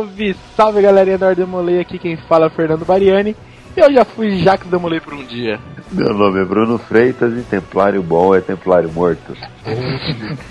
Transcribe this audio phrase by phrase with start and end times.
[0.00, 3.36] Salve, salve galerinha do Ardemolei, aqui quem fala é Fernando Bariani.
[3.76, 5.60] Eu já fui Jacques Demolei por um dia.
[5.92, 9.36] Meu nome é Bruno Freitas e Templário Bom é Templário Morto.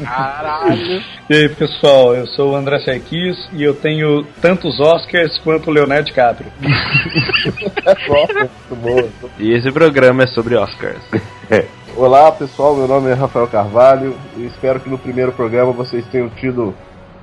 [0.03, 1.01] Caralho.
[1.27, 5.73] E aí pessoal, eu sou o André Serquis e eu tenho tantos Oscars quanto o
[5.73, 6.51] Leonardo DiCaprio.
[9.39, 11.01] E esse programa é sobre Oscars.
[11.97, 16.29] Olá pessoal, meu nome é Rafael Carvalho e espero que no primeiro programa vocês tenham
[16.29, 16.73] tido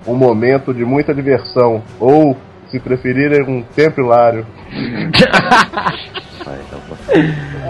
[0.06, 2.36] um momento de muita diversão, ou,
[2.68, 4.46] se preferirem, um tempo hilário.
[6.44, 6.80] Vai, então,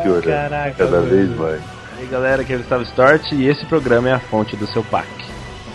[0.03, 1.63] piorando Caraca, cada vez mais.
[1.99, 4.85] aí galera, aqui é o Gustavo Stort e esse programa é a fonte do seu
[4.85, 5.09] pack.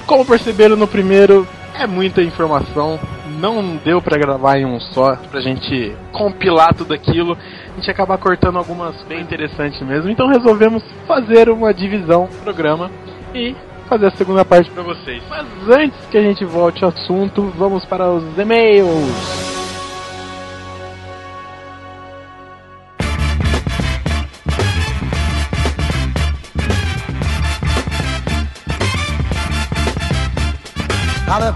[0.06, 3.00] Como perceberam no primeiro, é muita informação.
[3.40, 7.36] Não deu pra gravar em um só, pra gente compilar tudo aquilo.
[7.72, 10.10] A gente ia acabar cortando algumas bem interessantes mesmo.
[10.10, 12.92] Então resolvemos fazer uma divisão do programa
[13.34, 13.56] e
[13.92, 15.22] fazer a segunda parte pra vocês.
[15.30, 19.51] Mas antes que a gente volte ao assunto, vamos para os e-mails.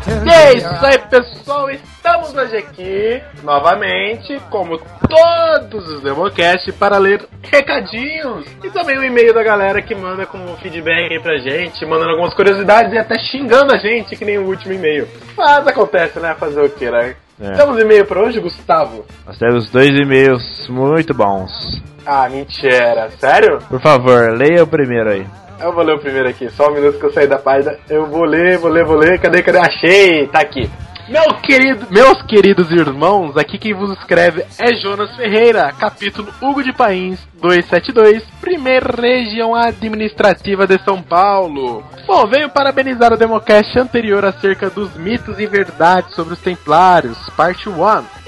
[0.08, 1.68] E é isso aí, pessoal.
[1.72, 8.46] Estamos hoje aqui, novamente, como todos os Democast, para ler recadinhos.
[8.64, 12.36] E também o e-mail da galera que manda com feedback aí pra gente, mandando algumas
[12.36, 15.08] curiosidades e até xingando a gente, que nem o último e-mail.
[15.36, 16.36] Mas acontece, né?
[16.36, 17.16] Fazer o que, né?
[17.42, 17.52] É.
[17.54, 19.06] Temos e-mail pra hoje, Gustavo?
[19.26, 21.82] Nós temos dois e-mails muito bons.
[22.06, 23.10] Ah, mentira.
[23.18, 23.58] Sério?
[23.68, 25.26] Por favor, leia o primeiro aí.
[25.60, 27.78] Eu vou ler o primeiro aqui, só um minuto que eu saí da página.
[27.90, 29.20] Eu vou ler, vou ler, vou ler.
[29.20, 29.60] Cadê, cadê?
[29.60, 30.28] Achei!
[30.28, 30.70] Tá aqui.
[31.08, 36.74] Meu querido, meus queridos irmãos, aqui quem vos escreve é Jonas Ferreira, capítulo Hugo de
[36.74, 41.84] Pains 272, primeira região administrativa de São Paulo.
[42.08, 47.68] Bom, venho parabenizar o Democast anterior acerca dos mitos e verdades sobre os Templários, parte
[47.68, 47.74] 1,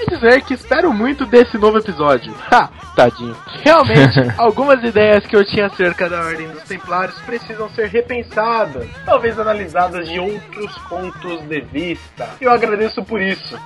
[0.00, 2.34] e dizer que espero muito desse novo episódio.
[2.50, 3.36] Ha, tadinho.
[3.62, 9.38] Realmente, algumas ideias que eu tinha acerca da Ordem dos Templários precisam ser repensadas, talvez
[9.38, 12.28] analisadas de outros pontos de vista.
[12.40, 13.56] Eu agradeço por isso.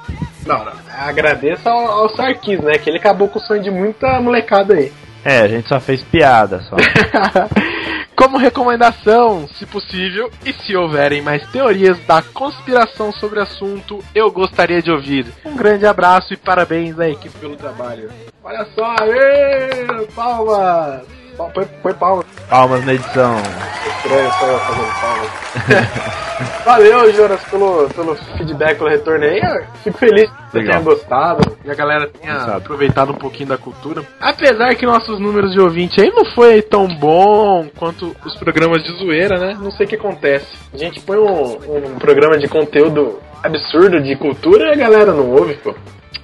[0.44, 2.72] Não, não, agradeço ao, ao Sarkis, né?
[2.72, 4.92] Que ele acabou com o sonho de muita molecada aí.
[5.25, 6.77] É, a gente só fez piada só.
[8.15, 14.31] Como recomendação, se possível, e se houverem mais teorias da conspiração sobre o assunto, eu
[14.31, 15.27] gostaria de ouvir.
[15.44, 18.10] Um grande abraço e parabéns à equipe pelo trabalho.
[18.44, 21.22] Olha só, aê, palmas!
[21.37, 22.26] Põe, põe palmas.
[22.48, 23.37] Palmas na edição.
[23.37, 26.22] Estranho só eu fazendo palmas.
[26.65, 29.38] Valeu, Jonas, pelo, pelo feedback, pelo retorno aí.
[29.41, 30.72] Eu Fico feliz que você Legal.
[30.72, 32.56] tenha gostado e a galera tenha Exato.
[32.59, 34.03] aproveitado um pouquinho da cultura.
[34.21, 38.92] Apesar que nossos números de ouvinte aí não foi tão bom quanto os programas de
[38.98, 39.56] zoeira, né?
[39.60, 40.47] Não sei o que acontece.
[40.72, 41.59] A gente põe um,
[41.94, 45.75] um programa de conteúdo absurdo de cultura e a galera não ouve, pô.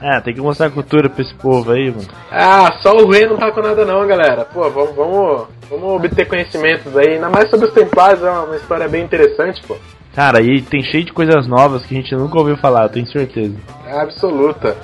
[0.01, 2.07] É, tem que mostrar cultura pra esse povo aí, mano.
[2.31, 4.45] Ah, só o rei não tá com nada não, galera.
[4.45, 7.15] Pô, vamos, vamos, vamos obter conhecimentos aí.
[7.15, 9.77] Ainda mais sobre os templários, é uma história bem interessante, pô.
[10.15, 13.07] Cara, e tem cheio de coisas novas que a gente nunca ouviu falar, eu tenho
[13.09, 13.55] certeza.
[13.87, 14.77] É absoluta.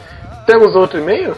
[0.46, 1.34] Temos outro e-mail?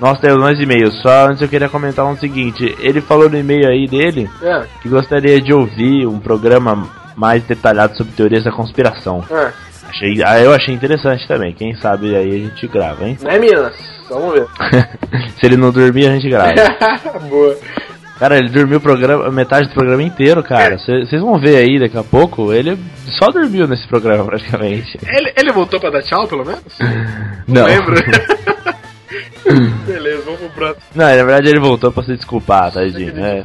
[0.00, 2.74] Nós temos mais e-mails, só antes eu queria comentar um seguinte.
[2.80, 4.62] Ele falou no e-mail aí dele É.
[4.82, 9.22] que gostaria de ouvir um programa mais detalhado sobre teorias da conspiração.
[9.30, 9.52] É.
[9.90, 11.52] Achei, ah, eu achei interessante também.
[11.52, 13.18] Quem sabe aí a gente grava, hein?
[13.20, 13.74] Né, Minas?
[14.08, 14.46] Vamos ver.
[15.38, 16.54] Se ele não dormir, a gente grava.
[17.28, 17.56] Boa.
[18.18, 20.76] Cara, ele dormiu o programa, metade do programa inteiro, cara.
[20.78, 22.52] Vocês vão ver aí daqui a pouco.
[22.52, 22.78] Ele
[23.18, 24.98] só dormiu nesse programa, praticamente.
[25.08, 26.62] Ele, ele voltou pra dar tchau, pelo menos?
[27.48, 27.64] Não.
[27.64, 27.94] Lembro.
[29.86, 30.82] Beleza, vamos pro próximo.
[30.94, 33.12] Não, na verdade ele voltou pra se desculpar, tadinho.
[33.18, 33.42] É.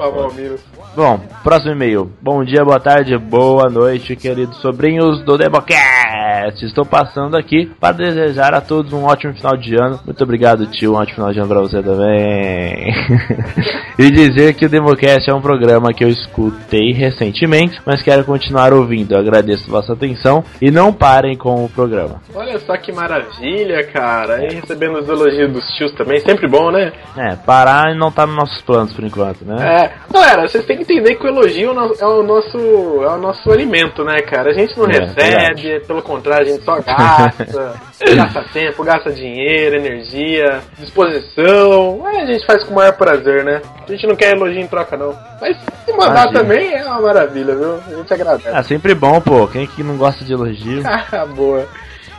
[0.96, 2.12] Bom, próximo e-mail.
[2.22, 6.64] Bom dia, boa tarde, boa noite, queridos sobrinhos do Democast.
[6.64, 10.00] Estou passando aqui para desejar a todos um ótimo final de ano.
[10.06, 10.94] Muito obrigado, tio.
[10.94, 12.94] Um ótimo final de ano pra você também.
[14.00, 18.72] e dizer que o Democast é um programa que eu escutei recentemente, mas quero continuar
[18.72, 19.18] ouvindo.
[19.18, 22.22] Agradeço vossa atenção e não parem com o programa.
[22.34, 24.46] Olha só que maravilha, cara.
[24.46, 26.92] E recebendo os elogios dos tios também, sempre bom, né?
[27.18, 29.56] É, parar não tá nos nossos planos por enquanto, né?
[29.86, 29.92] É.
[30.14, 34.04] Galera, vocês têm que entender que o elogio é o nosso, é o nosso alimento,
[34.04, 34.52] né, cara?
[34.52, 37.74] A gente não É, recebe, pelo contrário, a gente só gasta.
[38.16, 42.06] gasta tempo, gasta dinheiro, energia, disposição.
[42.06, 43.62] A gente faz com o maior prazer, né?
[43.88, 45.16] A gente não quer elogio em troca, não.
[45.40, 46.40] Mas se mandar Imagina.
[46.40, 47.76] também é uma maravilha, viu?
[47.76, 48.50] A gente agradece.
[48.50, 49.48] Ah, sempre bom, pô.
[49.48, 50.84] Quem que não gosta de elogio?
[51.12, 51.68] Ah, boa.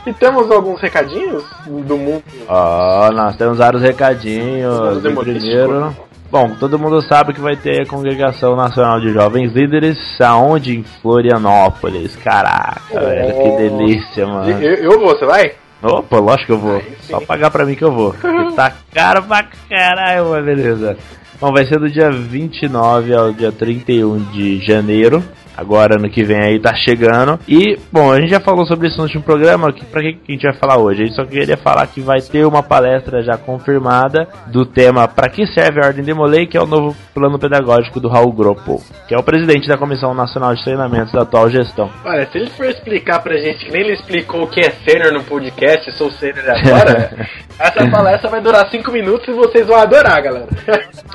[0.07, 2.23] E temos alguns recadinhos do mundo.
[2.47, 5.03] Ó, nós temos vários recadinhos.
[5.03, 5.93] O primeiro.
[6.31, 10.77] Bom, todo mundo sabe que vai ter a Congregação Nacional de Jovens Líderes, aonde?
[10.77, 12.15] Em Florianópolis.
[12.15, 14.49] Caraca, velho, que delícia, mano.
[14.49, 15.51] Eu, eu vou, você vai?
[15.83, 16.81] Opa, lógico que eu vou.
[17.01, 18.13] Só pagar pra mim que eu vou.
[18.19, 20.97] Porque tá caro pra caralho, mas beleza.
[21.39, 25.21] Bom, vai ser do dia 29 ao dia 31 de janeiro.
[25.57, 27.39] Agora, ano que vem aí tá chegando.
[27.47, 29.73] E, bom, a gente já falou sobre isso no último programa.
[29.73, 31.01] Que, pra que que a gente vai falar hoje?
[31.01, 35.29] A gente só queria falar que vai ter uma palestra já confirmada do tema Pra
[35.29, 39.15] que serve a Ordem Demolei, que é o novo plano pedagógico do Raul Gropo, que
[39.15, 41.89] é o presidente da Comissão Nacional de Treinamentos da atual gestão.
[42.05, 45.11] Olha, se ele for explicar pra gente que nem ele explicou o que é sênior
[45.11, 47.27] no podcast, sou sênior agora,
[47.57, 50.47] essa palestra vai durar 5 minutos e vocês vão adorar, galera.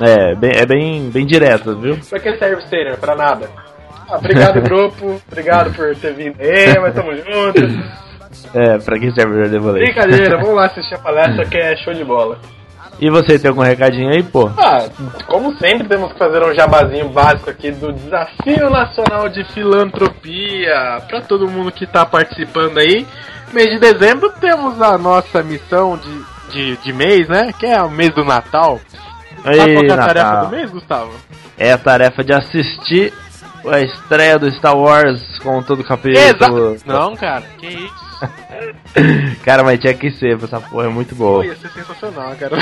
[0.01, 1.97] É, bem, é bem, bem direto, viu?
[2.09, 2.97] pra que serve sênior?
[2.97, 3.62] Pra nada.
[4.13, 5.21] Ah, obrigado, grupo.
[5.27, 8.03] Obrigado por ter vindo aí, mas tamo junto.
[8.53, 9.83] É, pra que serve Ordem Demolei?
[9.85, 12.37] Brincadeira, vamos lá assistir a palestra que é show de bola.
[12.99, 14.51] E você tem algum recadinho aí, pô?
[14.57, 14.85] Ah,
[15.27, 21.01] como sempre, temos que fazer um jabazinho básico aqui do Desafio Nacional de Filantropia.
[21.07, 23.05] Pra todo mundo que tá participando aí.
[23.51, 27.51] Mês de dezembro temos a nossa missão de, de, de mês, né?
[27.59, 28.79] Que é o mês do Natal.
[29.43, 30.07] Sabe qual é a Natal.
[30.07, 31.11] tarefa do mês, Gustavo?
[31.57, 33.13] É a tarefa de assistir
[33.65, 36.73] a estreia do Star Wars com todo o capítulo.
[36.73, 36.83] Exato.
[36.85, 38.03] Não, cara, que isso.
[39.43, 41.41] Cara, mas tinha que ser, essa porra é muito boa.
[41.41, 42.55] Pô, ia ser sensacional, cara.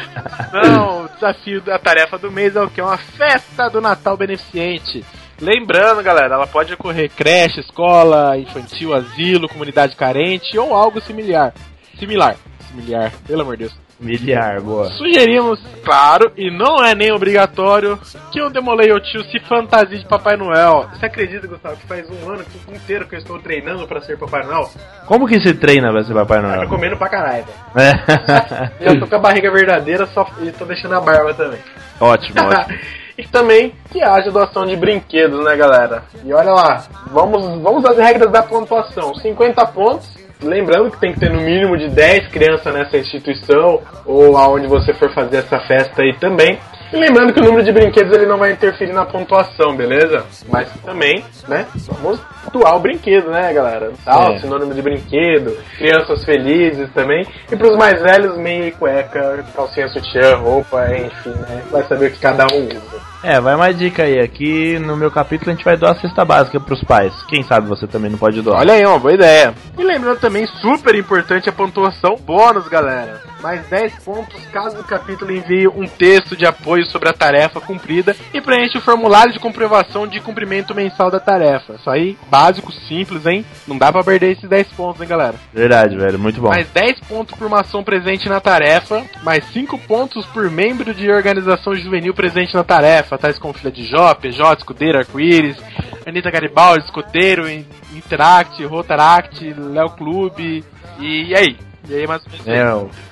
[0.52, 2.80] Não, o desafio da tarefa do mês é o que?
[2.80, 5.04] Uma festa do Natal beneficente.
[5.40, 11.52] Lembrando, galera, ela pode ocorrer creche, escola, infantil, asilo, comunidade carente ou algo similar.
[11.98, 12.36] Similar.
[12.70, 13.83] Similar, pelo amor de Deus.
[14.04, 14.86] Milhar, boa.
[14.92, 17.98] Sugerimos, claro, e não é nem obrigatório,
[18.30, 20.86] que o Demolei o tio se fantasie de Papai Noel.
[20.92, 24.44] Você acredita, Gustavo, que faz um ano inteiro que eu estou treinando pra ser Papai
[24.44, 24.68] Noel?
[25.06, 26.68] Como que se treina pra ser Papai Noel?
[26.68, 27.88] comendo pra caralho, velho.
[27.88, 28.70] É.
[28.92, 31.58] Eu tô com a barriga verdadeira só, e tô deixando a barba também.
[31.98, 32.78] ótimo, ótimo.
[33.16, 36.02] e também que haja doação de brinquedos, né, galera?
[36.22, 39.14] E olha lá, vamos, vamos às regras da pontuação.
[39.14, 40.23] 50 pontos.
[40.44, 44.92] Lembrando que tem que ter no mínimo de 10 crianças nessa instituição ou aonde você
[44.94, 46.58] for fazer essa festa aí também.
[46.92, 50.24] E lembrando que o número de brinquedos ele não vai interferir na pontuação, beleza?
[50.48, 51.66] Mas também, né?
[52.00, 52.20] Vamos
[52.52, 53.90] doar o brinquedo, né, galera?
[54.04, 54.38] Tal, É.
[54.38, 57.26] sinônimo de brinquedo, crianças felizes também.
[57.50, 61.62] E pros mais velhos, meia e cueca, calcinha sutiã, roupa, enfim, né?
[61.70, 63.13] Vai saber o que cada um usa.
[63.24, 64.20] É, vai mais dica aí.
[64.20, 67.14] Aqui no meu capítulo a gente vai doar a cesta básica pros pais.
[67.26, 68.60] Quem sabe você também não pode doar.
[68.60, 69.54] Olha aí, uma boa ideia.
[69.78, 73.33] E lembrando também, super importante a pontuação bônus, galera.
[73.44, 78.16] Mais 10 pontos caso o capítulo envie um texto de apoio sobre a tarefa cumprida
[78.32, 81.74] e preenche o formulário de comprovação de cumprimento mensal da tarefa.
[81.74, 83.44] Isso aí, básico, simples, hein?
[83.68, 85.34] Não dá pra perder esses 10 pontos, hein, galera?
[85.52, 86.48] Verdade, velho, muito bom.
[86.48, 91.10] Mais 10 pontos por uma ação presente na tarefa, mais 5 pontos por membro de
[91.10, 95.58] organização juvenil presente na tarefa, tais como Filha de Jó, PJ, Escudeiro, Arco-Íris,
[96.06, 100.64] Anitta Garibaldi, Escoteiro, In- Interact, Rotaract, Léo Clube,
[100.98, 101.58] e, e aí?
[101.88, 102.46] E aí, mais ou menos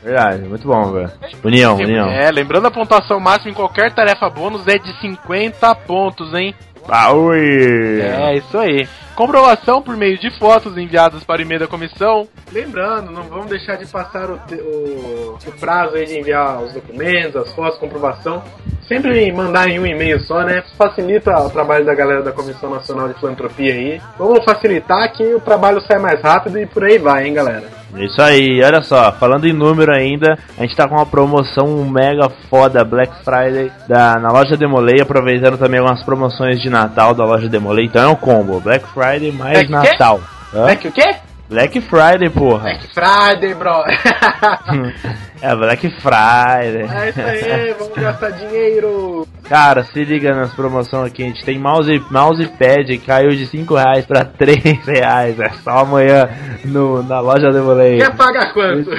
[0.02, 1.10] É, verdade, muito bom, velho.
[1.44, 2.08] União, união.
[2.08, 6.54] É, lembrando a pontuação máxima em qualquer tarefa bônus é de 50 pontos, hein?
[6.88, 8.00] Ah, ui.
[8.00, 8.88] É, isso aí.
[9.14, 12.26] Comprovação por meio de fotos enviadas para o e-mail da comissão.
[12.50, 17.36] Lembrando, não vamos deixar de passar o, o- o prazo aí de enviar os documentos,
[17.36, 18.42] as fotos, comprovação.
[18.88, 20.64] Sempre mandar em um e-mail só, né?
[20.76, 24.00] Facilita o trabalho da galera da Comissão Nacional de Filantropia aí.
[24.18, 27.81] Vamos facilitar que o trabalho sai mais rápido e por aí vai, hein, galera?
[27.96, 32.30] Isso aí, olha só, falando em número ainda, a gente tá com uma promoção mega
[32.48, 37.48] foda Black Friday da, na loja Demolei, aproveitando também algumas promoções de Natal da loja
[37.48, 39.90] Demolei, então é um combo, Black Friday mais Black quê?
[39.90, 40.20] Natal.
[40.54, 40.64] Hã?
[40.64, 41.16] Black o quê?
[41.48, 42.60] Black Friday, porra.
[42.62, 43.84] Black Friday, bro.
[45.42, 46.86] é Black Friday.
[46.88, 49.26] é isso aí, vamos gastar dinheiro.
[49.48, 54.06] Cara, se liga nas promoções aqui, a gente tem mouse, mousepad, caiu de 5 reais
[54.06, 56.28] pra 3 reais, é só amanhã
[56.64, 57.98] no, na loja Demolei.
[57.98, 58.90] Quer pagar quanto?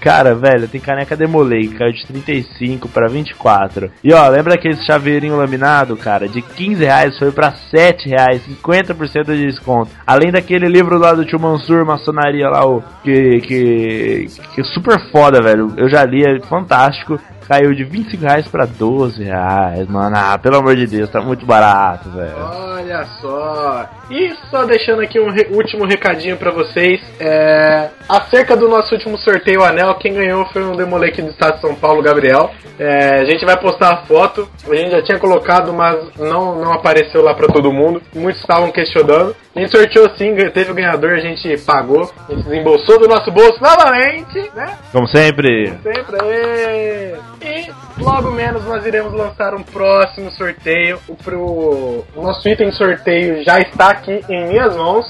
[0.00, 3.90] Cara, velho, tem caneca Demolei, que caiu de 35 pra 24.
[4.02, 6.28] E ó, lembra aquele chaveirinho laminado, cara?
[6.28, 9.90] De 15 reais foi pra 7 reais, 50% de desconto.
[10.06, 14.98] Além daquele livro lá do tio Mansur, maçonaria lá, o que, que, que é super
[15.10, 15.72] foda, velho.
[15.76, 17.18] Eu já li, é fantástico.
[17.48, 20.16] Caiu de 25 reais pra 12 reais, mano.
[20.16, 22.32] Ah, pelo amor de Deus, tá muito barato, velho.
[22.38, 23.86] Olha só.
[24.10, 27.00] E só deixando aqui um re- último recadinho pra vocês.
[27.20, 31.60] É, acerca do nosso último sorteio anel, quem ganhou foi um Demolec do estado de
[31.60, 32.50] São Paulo, Gabriel.
[32.78, 34.48] É, a gente vai postar a foto.
[34.68, 38.02] A gente já tinha colocado, mas não, não apareceu lá pra todo mundo.
[38.14, 39.34] Muitos estavam questionando.
[39.54, 42.10] A gente sorteou sim, teve o ganhador, a gente pagou.
[42.28, 44.76] A gente desembolsou do nosso bolso novamente, né?
[44.90, 45.72] Como sempre.
[45.82, 47.14] Sempre aí.
[47.42, 50.98] E logo menos nós iremos lançar um próximo sorteio.
[51.08, 51.40] O, pro...
[51.40, 55.06] o nosso item de sorteio já está aqui em minhas mãos.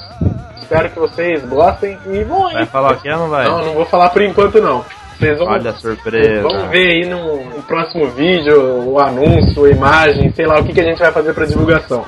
[0.57, 2.53] Espero que vocês gostem e vão aí.
[2.55, 3.45] Vai falar o que ou não vai?
[3.45, 4.83] Não, não vou falar por enquanto não.
[5.17, 6.41] Vocês vão, Olha a surpresa.
[6.41, 10.73] vão ver aí no, no próximo vídeo o anúncio, a imagem, sei lá o que,
[10.73, 12.05] que a gente vai fazer para divulgação.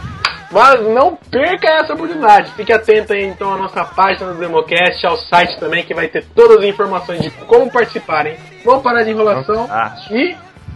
[0.52, 2.52] Mas não perca essa oportunidade.
[2.54, 6.26] Fique atento aí então à nossa página do Democast, ao site também que vai ter
[6.34, 8.38] todas as informações de como participar, hein?
[8.66, 10.16] Vamos parar de enrolação Fantástico.
[10.16, 10.36] e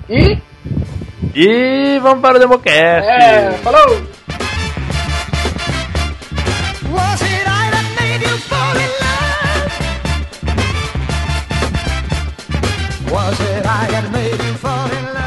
[0.10, 0.38] e
[1.36, 3.08] E vamos para o Democast.
[3.08, 3.88] é, falou.
[6.92, 9.70] Was it I that made you fall in love?
[13.12, 15.20] Was it I that made you fall in love?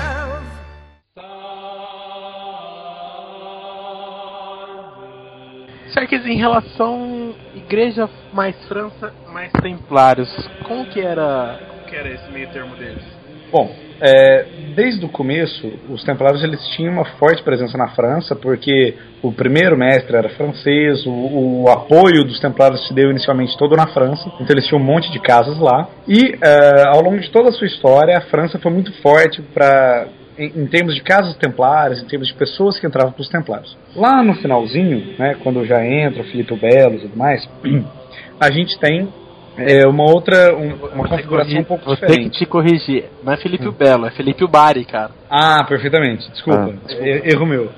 [5.95, 10.29] Sarkis, em relação igreja mais França, mais templários,
[10.67, 11.61] como que era,
[11.93, 13.05] que era esse meio termo deles?
[13.53, 13.71] Bom,
[14.01, 19.31] é, desde o começo, os templários eles tinham uma forte presença na França, porque o
[19.31, 24.27] primeiro mestre era francês, o, o apoio dos templários se deu inicialmente todo na França,
[24.41, 25.87] então eles tinham um monte de casas lá.
[26.09, 30.09] E é, ao longo de toda a sua história, a França foi muito forte para
[30.39, 33.77] em, em termos de casas templárias, em termos de pessoas que entravam para os templários.
[33.95, 37.47] Lá no finalzinho, né, quando já entra o Filipe o Belo e tudo mais,
[38.41, 39.13] a gente tem
[39.59, 42.31] é, uma outra, um- uma configuração um pouco Vou ter diferente.
[42.31, 43.05] que te corrigir.
[43.23, 45.11] Não é Felipe o Belo, é Felipe o Bari, cara.
[45.31, 46.31] Ah, perfeitamente.
[46.31, 46.75] Desculpa.
[46.89, 47.71] Ah, E- Erro meu.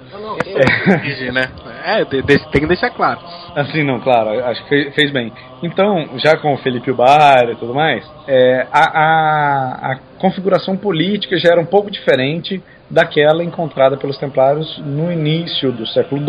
[0.84, 1.48] Corrigir, né?
[1.84, 3.20] É, de- de- tem que deixar claro.
[3.54, 5.32] Assim, não, claro, acho que fez, bem.
[5.62, 11.36] Então, já com o Felipe Bar e tudo mais, é, a, a, a configuração política
[11.38, 12.62] já era um pouco diferente
[12.94, 16.20] daquela encontrada pelos templários no início do século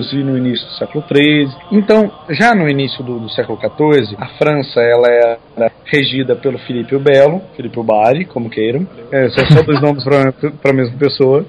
[0.00, 1.48] XII, no início do século XIII.
[1.72, 6.94] Então, já no início do, do século XIV, a França ela era regida pelo Filipe
[6.94, 8.86] o Belo, Filipe o Bari, como queiram.
[9.10, 11.44] É, são só dois nomes para a mesma pessoa.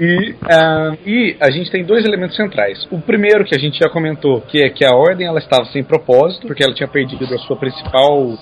[0.00, 2.86] E, ah, e a gente tem dois elementos centrais.
[2.90, 5.82] O primeiro que a gente já comentou, que é que a ordem ela estava sem
[5.82, 8.36] propósito, porque ela tinha perdido a sua principal, o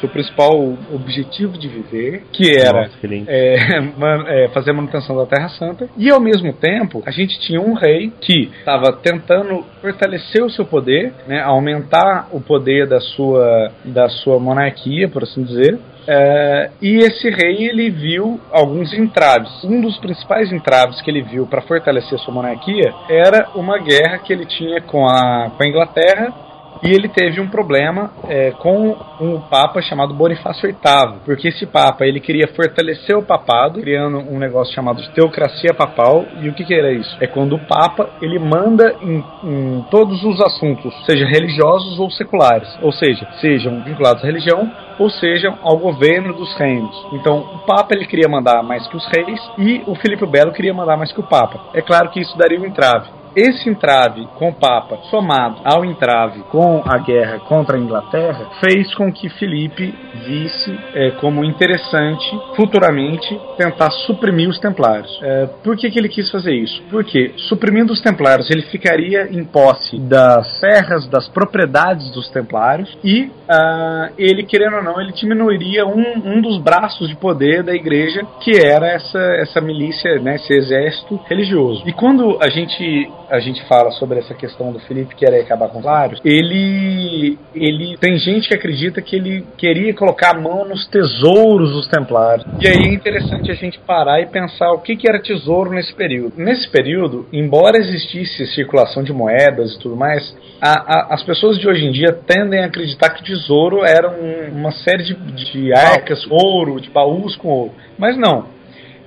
[0.00, 0.52] seu principal
[0.92, 5.48] objetivo de viver, que era Nossa, que é, man- é, fazer a manutenção da Terra
[5.50, 5.88] Santa.
[5.96, 10.64] E ao mesmo tempo, a gente tinha um rei que estava tentando fortalecer o seu
[10.64, 15.78] poder, né, aumentar o poder da sua, da sua monarquia, por assim dizer.
[16.06, 19.64] É, e esse rei ele viu alguns entraves.
[19.64, 24.32] Um dos principais entraves que ele viu para fortalecer sua monarquia era uma guerra que
[24.32, 26.44] ele tinha com a, com a Inglaterra
[26.82, 32.04] e ele teve um problema é, com um papa chamado Bonifácio VIII, porque esse papa
[32.04, 36.24] ele queria fortalecer o papado, criando um negócio chamado de teocracia papal.
[36.40, 37.16] E o que, que era isso?
[37.20, 42.68] É quando o papa ele manda em, em todos os assuntos, seja religiosos ou seculares,
[42.82, 46.94] ou seja, sejam vinculados à religião ou sejam ao governo dos reinos.
[47.12, 50.72] Então, o Papa ele queria mandar mais que os reis e o Filipe Belo queria
[50.72, 51.60] mandar mais que o Papa.
[51.74, 53.08] É claro que isso daria um entrave.
[53.36, 58.94] Esse entrave com o Papa, somado ao entrave com a guerra contra a Inglaterra, fez
[58.94, 59.94] com que Filipe
[60.26, 62.24] visse é, como interessante,
[62.56, 65.18] futuramente, tentar suprimir os templários.
[65.22, 66.82] É, por que, que ele quis fazer isso?
[66.90, 73.30] Porque, suprimindo os templários, ele ficaria em posse das serras, das propriedades dos templários e
[73.48, 78.22] ah, ele, querendo ou não, ele diminuiria um, um dos braços de poder da igreja,
[78.40, 81.82] que era essa, essa milícia, né, esse exército religioso.
[81.86, 85.78] E quando a gente a gente fala sobre essa questão do Felipe querer acabar com
[85.78, 90.86] os Templários, ele ele tem gente que acredita que ele queria colocar a mão nos
[90.86, 92.46] tesouros dos Templários.
[92.60, 95.94] E aí é interessante a gente parar e pensar o que, que era tesouro nesse
[95.94, 96.32] período.
[96.36, 101.68] Nesse período, embora existisse circulação de moedas e tudo mais, a- a- as pessoas de
[101.68, 106.26] hoje em dia tendem a acreditar que tesouro era um- uma série de, de arcas,
[106.30, 107.72] ouro, de baús com ouro.
[107.98, 108.53] Mas não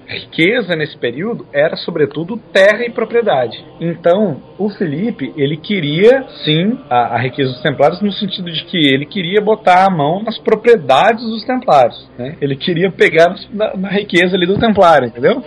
[0.07, 3.63] riqueza nesse período era sobretudo terra e propriedade.
[3.79, 8.77] Então, o Felipe, ele queria sim a, a riqueza dos templários no sentido de que
[8.77, 12.37] ele queria botar a mão nas propriedades dos templários, né?
[12.41, 15.43] Ele queria pegar na, na riqueza ali do templário, entendeu?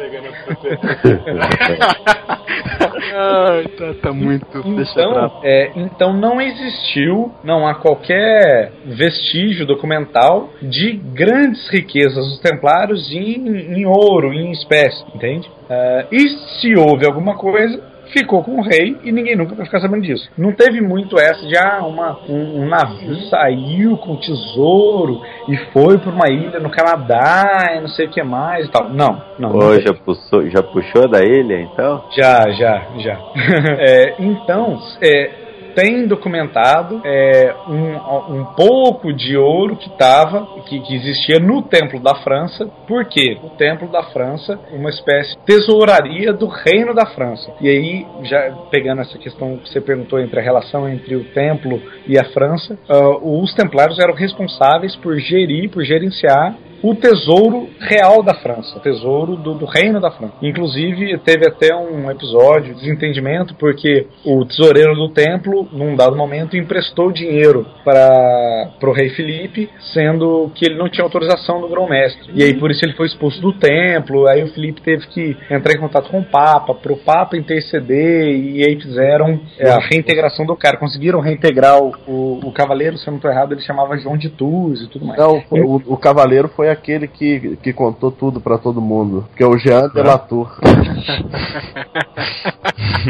[3.13, 4.47] Ai, tá, tá muito.
[4.59, 13.11] Então, é, então não existiu, não há qualquer vestígio documental de grandes riquezas dos templários
[13.13, 15.51] em, em ouro, em espécie, entende?
[15.69, 16.29] É, e
[16.61, 20.29] se houve alguma coisa, ficou com o rei e ninguém nunca vai ficar sabendo disso.
[20.37, 25.99] Não teve muito essa de ah, uma, um, um navio saiu com tesouro e foi
[25.99, 28.89] para uma ilha no Canadá e não sei o que mais e tal.
[28.89, 29.51] Não, não.
[29.51, 29.87] não Ô, teve.
[29.87, 32.05] já puxou, já puxou da ilha, então?
[32.17, 33.19] Já, já, já.
[33.81, 35.31] É, então, é,
[35.75, 42.01] tem documentado é, um, um pouco de ouro que tava, que, que existia no Templo
[42.01, 42.67] da França.
[42.87, 43.39] Por quê?
[43.43, 47.53] O Templo da França, uma espécie de tesouraria do Reino da França.
[47.61, 51.81] E aí, já pegando essa questão que você perguntou entre a relação entre o Templo
[52.07, 58.23] e a França, ah, os Templários eram responsáveis por gerir, por gerenciar o tesouro real
[58.23, 60.35] da França, o tesouro do, do, reino da França.
[60.43, 66.57] Inclusive, teve até um episódio de desentendimento, porque o tesoureiro do templo, num dado momento,
[66.57, 72.31] emprestou dinheiro para o rei Felipe, sendo que ele não tinha autorização do grão-mestre.
[72.35, 74.29] E aí, por isso, ele foi expulso do templo.
[74.29, 78.29] Aí, o Felipe teve que entrar em contato com o Papa, para o Papa interceder,
[78.29, 80.77] e aí fizeram é, a reintegração do cara.
[80.77, 84.31] Conseguiram reintegrar o, o, o cavaleiro, se eu não estou errado, ele chamava João de
[84.31, 85.19] Tours e tudo mais.
[85.19, 89.29] Não, o, o cavaleiro foi aquele que, que contou tudo pra todo mundo.
[89.37, 90.59] Que é o Jean de Latour.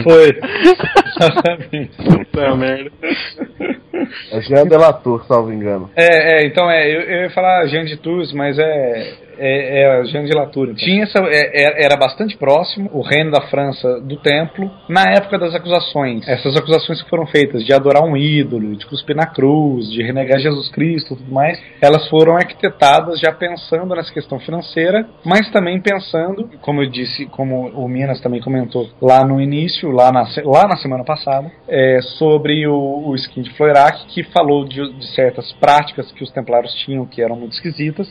[0.02, 0.33] Foi.
[2.05, 2.90] Puta merda.
[4.33, 5.90] É Jean de Latour, salvo engano.
[5.95, 10.00] É, é, então é, eu, eu ia falar Jean de Tours, mas é, é, é
[10.00, 10.64] a de Latour.
[10.64, 10.76] Então.
[10.76, 15.38] Tinha essa, é, é- era bastante próximo o reino da França do templo na época
[15.38, 16.26] das acusações.
[16.28, 20.38] Essas acusações que foram feitas de adorar um ídolo, de cuspir na cruz, de renegar
[20.38, 26.49] Jesus Cristo tudo mais, elas foram arquitetadas já pensando nessa questão financeira, mas também pensando,
[26.61, 30.76] como eu disse, como o Minas também comentou lá no início, lá na, lá na
[30.76, 36.11] semana passada, é, sobre o, o Skin de Floirac, que falou de, de certas práticas
[36.12, 38.09] que os templários tinham que eram muito esquisitas.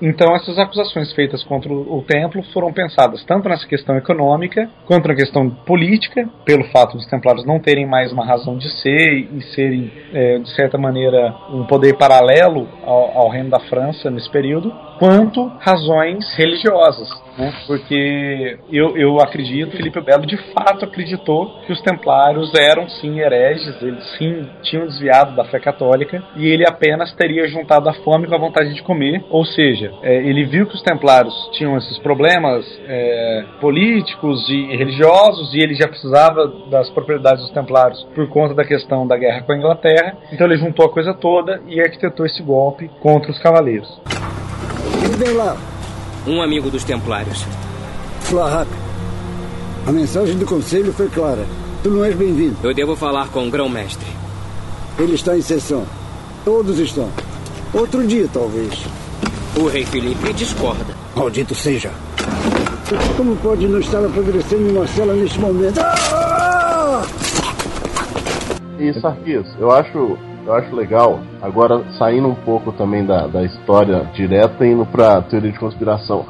[0.00, 5.14] Então, essas acusações feitas contra o, templo foram pensadas tanto nessa questão econômica quanto na
[5.14, 9.90] questão política, pelo fato dos templários não terem mais uma razão de ser e serem,
[10.12, 15.46] é, de certa maneira, um poder paralelo ao, ao reino da França nesse período, quanto
[15.60, 17.08] razões religiosas.
[17.36, 17.52] Né?
[17.66, 23.80] Porque eu, eu acredito, Felipe Belo de fato acreditou que os templários eram sim hereges,
[23.82, 28.34] eles sim tinham desviado da fé católica e ele apenas teria juntado a fome com
[28.34, 32.64] a vontade de comer, ou seja, é, ele viu que os templários tinham esses problemas
[32.86, 38.64] é, políticos e religiosos e ele já precisava das propriedades dos templários por conta da
[38.64, 42.42] questão da guerra com a Inglaterra, então ele juntou a coisa toda e arquitetou esse
[42.42, 44.00] golpe contra os cavaleiros.
[45.00, 45.56] Quem vem lá?
[46.26, 47.44] Um amigo dos Templários.
[48.20, 48.68] Flarrap.
[49.86, 51.46] A mensagem do conselho foi clara.
[51.82, 52.56] Tu não és bem-vindo.
[52.62, 54.06] Eu devo falar com o grão-mestre.
[54.98, 55.84] Ele está em sessão.
[56.44, 57.08] Todos estão.
[57.72, 58.72] Outro dia, talvez.
[59.56, 60.94] O rei Felipe discorda.
[61.14, 61.90] Maldito seja.
[63.16, 65.80] Como pode não estar apodrecendo em uma cela neste momento?
[65.80, 67.02] Ah!
[68.78, 74.04] E Sarkis, eu acho, eu acho legal, agora saindo um pouco também da, da história
[74.14, 76.24] direta e indo pra teoria de conspiração.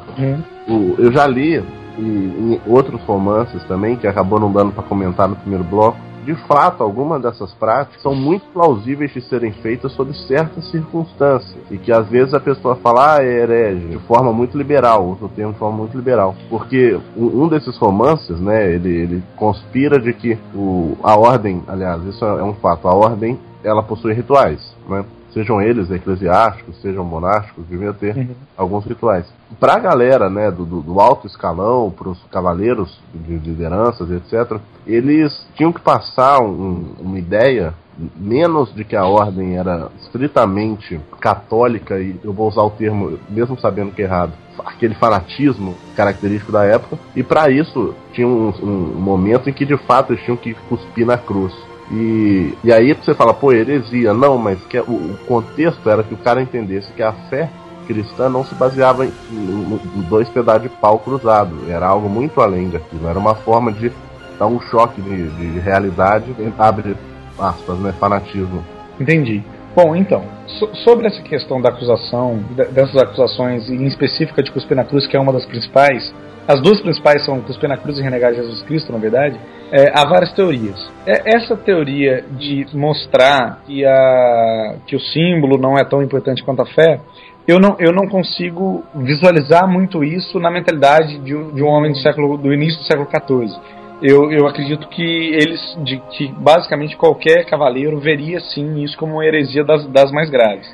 [0.69, 1.63] O- eu já li
[1.99, 5.99] e, em outros romances também, que acabou não dando pra comentar no primeiro bloco.
[6.25, 11.57] De fato, algumas dessas práticas são muito plausíveis de serem feitas sob certas circunstâncias.
[11.71, 15.27] E que às vezes a pessoa fala, ah, é herege, de forma muito liberal, usa
[15.27, 16.35] o termo de forma muito liberal.
[16.51, 22.03] Porque um, um desses romances, né, ele, ele conspira de que o, a ordem, aliás,
[22.05, 25.05] isso é um fato, a ordem ela possui rituais, né?
[25.33, 28.27] Sejam eles eclesiásticos, sejam monásticos, deviam ter
[28.57, 29.27] alguns rituais.
[29.61, 35.81] Pra galera, né, do, do, alto escalão, pros cavaleiros de lideranças, etc., eles tinham que
[35.81, 37.75] passar um- uma ideia
[38.17, 43.59] menos de que a ordem era estritamente católica, e eu vou usar o termo, mesmo
[43.59, 44.33] sabendo que é errado,
[44.65, 49.77] aquele fanatismo característico da época, e para isso tinha um, um momento em que de
[49.77, 51.55] fato eles tinham que cuspir na cruz.
[51.91, 54.13] E, e aí você fala, pô, heresia.
[54.13, 57.49] Não, mas que, o, o contexto era que o cara entendesse que a fé
[57.87, 61.55] cristã não se baseava em, em- em dois pedaços de pau cruzado.
[61.69, 63.07] Era algo muito além daquilo.
[63.09, 63.93] Era uma forma de
[64.39, 66.97] dar um choque de, de realidade, abre
[67.39, 67.93] aspas, né?
[68.01, 68.65] Fanatismo.
[69.01, 69.43] Entendi.
[69.75, 74.51] Bom, então, so- sobre essa questão da acusação, de- dessas acusações, e em específica de
[74.51, 76.13] cuspir na cruz, que é uma das principais,
[76.49, 79.39] as duas principais são cuspir na cruz e renegar Jesus Cristo, na verdade,
[79.73, 80.91] é, há várias teorias.
[81.05, 86.63] É, essa teoria de mostrar que, a, que o símbolo não é tão importante quanto
[86.63, 87.01] a fé,
[87.49, 91.99] eu não, eu não consigo visualizar muito isso na mentalidade de, de um homem do
[91.99, 93.61] século do início do século XIV.
[94.03, 99.25] Eu, eu acredito que eles, de, que basicamente qualquer cavaleiro veria sim isso como uma
[99.25, 100.67] heresia das, das mais graves.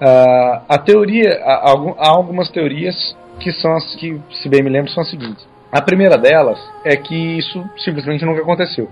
[0.00, 5.02] Ah, a teoria, há algumas teorias que são as que, se bem me lembro, são
[5.02, 5.46] as seguintes.
[5.70, 8.88] A primeira delas é que isso simplesmente nunca aconteceu,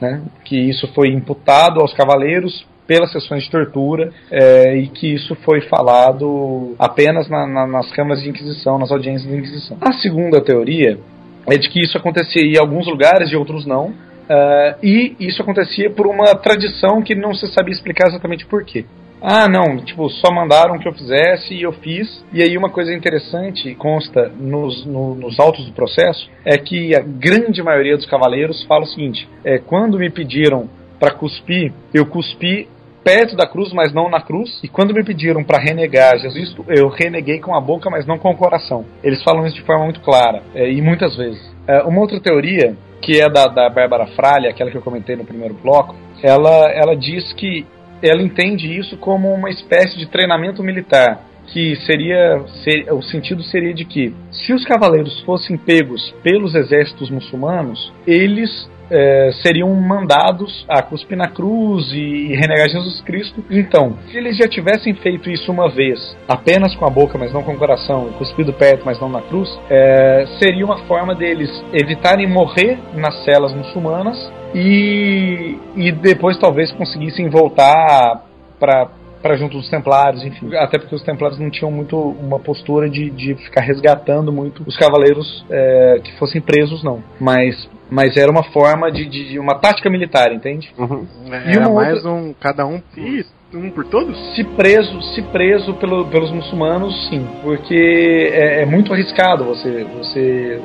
[0.00, 0.22] né?
[0.44, 5.60] Que isso foi imputado aos cavaleiros pelas sessões de tortura é, e que isso foi
[5.62, 9.76] falado apenas na- na- nas câmaras de inquisição, nas audiências de inquisição.
[9.80, 10.98] A segunda teoria
[11.46, 13.92] é de que isso acontecia em alguns lugares e outros não,
[14.30, 18.84] Ah, e isso acontecia por uma tradição que não se sabia explicar exatamente por quê.
[19.20, 22.24] Ah, não, tipo, só mandaram que eu fizesse e eu fiz.
[22.32, 27.00] E aí uma coisa interessante consta nos, no- nos autos do processo é que a
[27.00, 30.68] grande maioria dos cavaleiros fala o seguinte: é, quando me pediram
[31.00, 32.68] para cuspir, eu cuspi
[33.02, 34.60] perto da cruz, mas não na cruz.
[34.62, 38.30] E quando me pediram para renegar Jesus, eu reneguei com a boca, mas não com
[38.30, 38.84] o coração.
[39.02, 41.40] Eles falam isso de forma muito clara é, e muitas vezes.
[41.66, 45.24] É, uma outra teoria que é da, da Bárbara Fralha, aquela que eu comentei no
[45.24, 47.64] primeiro bloco, ela, ela diz que
[48.02, 51.20] ela entende isso como uma espécie de treinamento militar.
[51.50, 52.42] Que seria.
[52.62, 58.68] ser- o sentido seria de que, se os cavaleiros fossem pegos pelos exércitos muçulmanos, eles
[58.90, 63.44] é, seriam mandados a cuspir na cruz e renegar Jesus Cristo.
[63.50, 67.42] Então, se eles já tivessem feito isso uma vez, apenas com a boca, mas não
[67.42, 72.26] com o coração, cuspido perto, mas não na cruz, é, seria uma forma deles evitarem
[72.26, 78.24] morrer nas celas muçulmanas e, e depois talvez conseguissem voltar
[78.58, 78.88] para
[79.20, 80.54] para junto dos templários, enfim.
[80.54, 84.76] Até porque os templários não tinham muito uma postura de, de ficar resgatando muito os
[84.76, 87.02] cavaleiros é, que fossem presos, não.
[87.18, 90.72] Mas, mas era uma forma de, de, de uma tática militar, entende?
[90.78, 94.16] E Era uma mais outra- um, cada um, Ih, um por todos?
[94.34, 99.44] Se preso, se preso pelo- pelos muçulmanos, sim, porque é, é muito arriscado.
[99.44, 100.60] Você, você,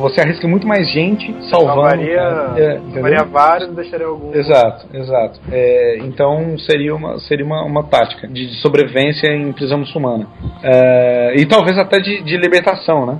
[0.00, 1.82] você arrisca muito mais gente salvando.
[1.82, 2.20] Salvaria,
[2.56, 4.32] é, salvaria vários e deixaria algum.
[4.34, 5.40] Exato, exato.
[5.50, 10.26] É, então seria uma, seria uma, uma tática de, de sobrevivência em prisão muçulmana.
[10.62, 13.18] É, e talvez até de, de libertação, né?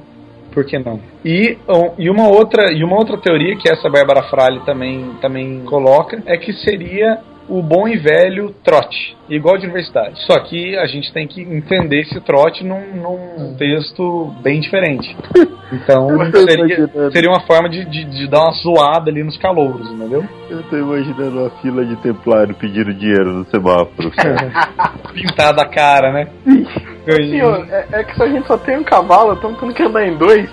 [0.52, 1.00] Por que não?
[1.24, 5.60] E, um, e, uma outra, e uma outra teoria que essa Bárbara Frale também, também
[5.64, 10.20] coloca é que seria o bom e velho trote, igual de universidade.
[10.26, 15.16] Só que a gente tem que entender esse trote num, num texto bem diferente.
[15.72, 16.06] Então
[16.46, 20.22] seria, seria uma forma de, de, de dar uma zoada ali nos calouros, entendeu?
[20.50, 24.12] Eu tô imaginando uma fila de templário pedindo dinheiro no semáforo.
[25.14, 26.28] Pintada a cara, né?
[27.04, 30.06] Senhor, é, é que se a gente só tem um cavalo, estamos tendo que andar
[30.06, 30.48] em dois.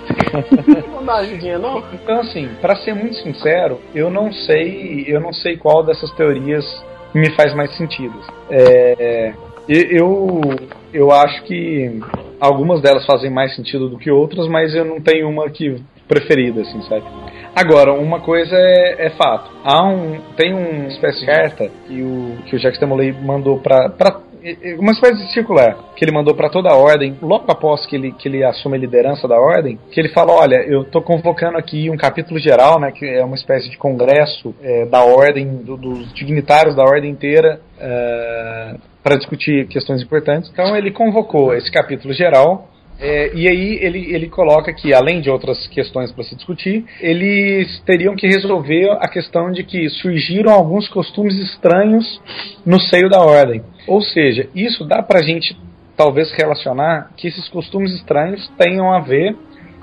[0.92, 1.82] não dá ajudinha, não?
[1.92, 6.64] Então, assim, pra ser muito sincero, eu não sei, eu não sei qual dessas teorias
[7.14, 8.14] me faz mais sentido.
[8.50, 9.32] É,
[9.68, 10.40] eu,
[10.92, 12.00] eu acho que
[12.40, 16.62] algumas delas fazem mais sentido do que outras, mas eu não tenho uma que preferida,
[16.62, 17.04] assim, sabe?
[17.54, 19.50] Agora, uma coisa é, é fato.
[19.64, 23.88] Há um, tem uma espécie de carta que o, que o Jacques Demolay mandou pra
[24.78, 28.12] uma espécie de circular que ele mandou para toda a ordem, logo após que ele,
[28.12, 31.90] que ele assume a liderança da ordem, que ele fala: Olha, eu estou convocando aqui
[31.90, 36.12] um capítulo geral, né, que é uma espécie de congresso é, da ordem, do- dos
[36.14, 37.60] dignitários da ordem inteira,
[39.02, 40.50] para discutir questões importantes.
[40.52, 42.68] Então ele convocou esse capítulo geral.
[43.00, 47.80] É, e aí ele, ele coloca que, além de outras questões para se discutir, eles
[47.86, 52.20] teriam que resolver a questão de que surgiram alguns costumes estranhos
[52.64, 53.62] no seio da ordem.
[53.86, 55.56] Ou seja, isso dá pra gente
[55.96, 59.36] talvez relacionar que esses costumes estranhos tenham a ver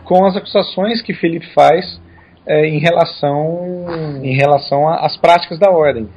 [0.03, 1.99] com as acusações que Felipe faz
[2.45, 3.85] é, em relação
[4.23, 6.07] em relação a- às práticas da ordem.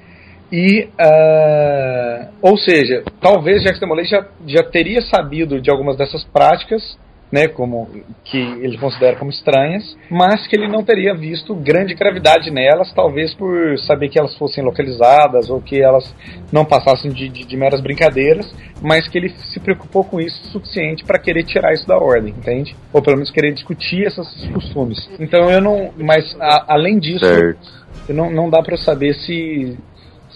[0.52, 6.98] E, ah, ou seja, talvez Jacques Demolay já, já teria sabido de algumas dessas práticas,
[7.30, 7.88] né, como
[8.24, 13.32] que ele considera como estranhas, mas que ele não teria visto grande gravidade nelas, talvez
[13.34, 16.12] por saber que elas fossem localizadas ou que elas
[16.50, 20.48] não passassem de, de- de meras brincadeiras, mas que ele se preocupou com isso o
[20.48, 22.74] suficiente para querer tirar isso da ordem, entende?
[22.92, 25.08] Ou pelo menos querer discutir esses costumes.
[25.20, 27.24] Então eu não, mas a- além disso,
[28.08, 29.78] não, não dá para saber se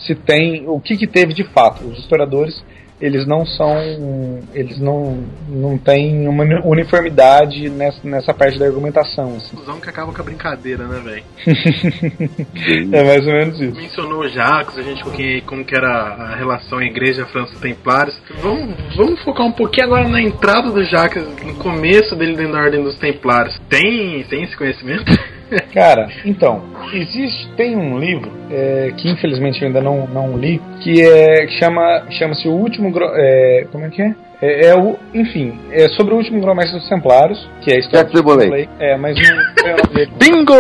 [0.07, 1.85] se tem o que, que teve de fato.
[1.85, 2.65] Os historiadores
[3.01, 9.35] eles não são eles não não têm uma uni- uniformidade nessa, nessa parte da argumentação.
[9.37, 9.57] Assim.
[9.57, 11.25] Fusão que acaba com a brincadeira, né, velho?
[12.93, 13.75] É mais ou menos isso.
[13.77, 18.17] Mencionou Jacques, a gente com quem, como que era a relação Igreja França Templários.
[18.41, 22.61] Vamos, vamos focar um pouquinho agora na entrada do Jacques, no começo dele dentro da
[22.61, 23.61] Ordem dos Templários.
[23.69, 25.05] Tem, tem esse conhecimento?
[25.73, 31.03] Cara, então, existe, tem um livro é, que infelizmente eu ainda não, não li, que
[31.03, 34.15] é que chama chama-se o último é, como é que é?
[34.43, 38.11] É, é o, enfim, é sobre o último grão-mestre dos Templários, que é a história
[38.11, 38.69] de Molay.
[38.79, 40.19] É, mas não.
[40.19, 40.55] Bingo!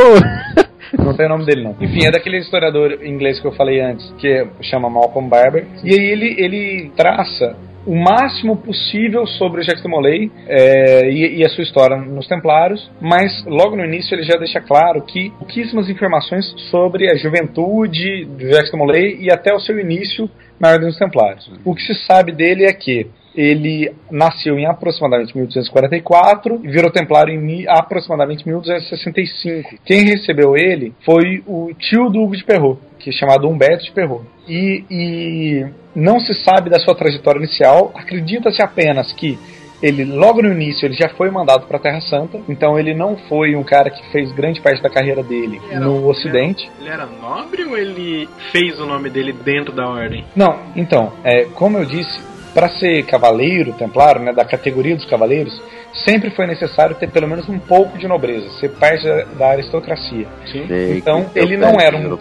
[0.99, 1.77] Não tem o nome dele, não.
[1.81, 5.67] Enfim, é daquele historiador inglês que eu falei antes, que é- chama Malcolm Barber.
[5.83, 11.49] E aí ele, ele traça o máximo possível sobre de Molay é, e, e a
[11.49, 16.45] sua história nos Templários, mas logo no início ele já deixa claro que pouquíssimas informações
[16.71, 21.51] sobre a juventude de Molay e até o seu início na Ordem dos Templários.
[21.65, 27.35] O que se sabe dele é que ele nasceu em aproximadamente 1244 e virou templário
[27.35, 29.77] em aproximadamente 1265.
[29.85, 33.93] Quem recebeu ele foi o tio do Hugo de Perrot, que é chamado Humberto de
[33.93, 34.25] Perrot.
[34.49, 39.39] E, e não se sabe da sua trajetória inicial, acredita-se apenas que
[39.83, 43.17] ele logo no início ele já foi mandado para a Terra Santa, então ele não
[43.29, 46.71] foi um cara que fez grande parte da carreira dele Era no Ocidente.
[46.81, 50.25] Ele era nobre ou ele fez o nome dele dentro da ordem?
[50.35, 52.19] Não, então, é, como eu disse,
[52.55, 55.61] para ser cavaleiro templário, né, da categoria dos cavaleiros,
[56.05, 59.07] sempre foi necessário ter pelo menos um pouco de nobreza, ser parte
[59.39, 60.27] da, aristocracia.
[60.51, 62.19] Sei Então, ele não era um-.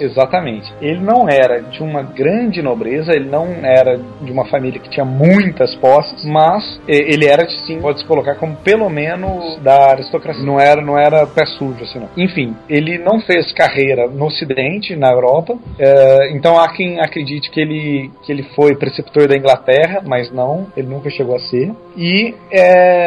[0.00, 0.72] Exatamente.
[0.80, 5.04] Ele não era de uma grande nobreza, ele não era de uma família que tinha
[5.04, 10.44] muitas posses, mas ele era, sim, pode se colocar como pelo menos da aristocracia.
[10.44, 12.08] Não era, não era pé sujo, assim, não.
[12.16, 17.60] Enfim, ele não fez carreira no Ocidente, na Europa, eh, então há quem acredite que
[17.60, 21.72] ele, que ele foi preceptor da Inglaterra, mas não, ele nunca chegou a ser.
[21.96, 22.34] E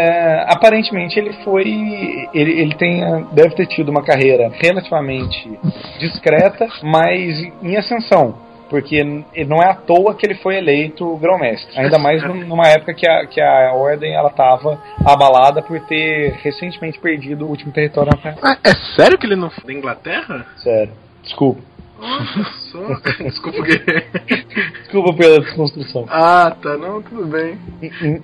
[0.02, 1.64] eh, aparentemente ele foi.
[2.34, 5.60] Ele, ele tem, deve ter tido uma carreira relativamente
[6.00, 8.36] discreta, mas em ascensão.
[8.70, 9.04] Porque
[9.50, 11.78] não é à toa que ele foi eleito grão-mestre.
[11.78, 16.36] Ainda mais num- numa época que a, que a ordem ela estava abalada por ter
[16.42, 18.38] recentemente perdido o último território na Terra.
[18.42, 20.46] Ah, é sério que ele não foi da Inglaterra?
[20.56, 20.94] Sério.
[21.22, 21.62] Desculpa.
[22.02, 22.88] Olha só.
[23.24, 23.60] Desculpa?
[24.80, 26.06] Desculpa pela desconstrução.
[26.10, 26.76] Ah, tá.
[26.78, 27.58] Não, tudo bem.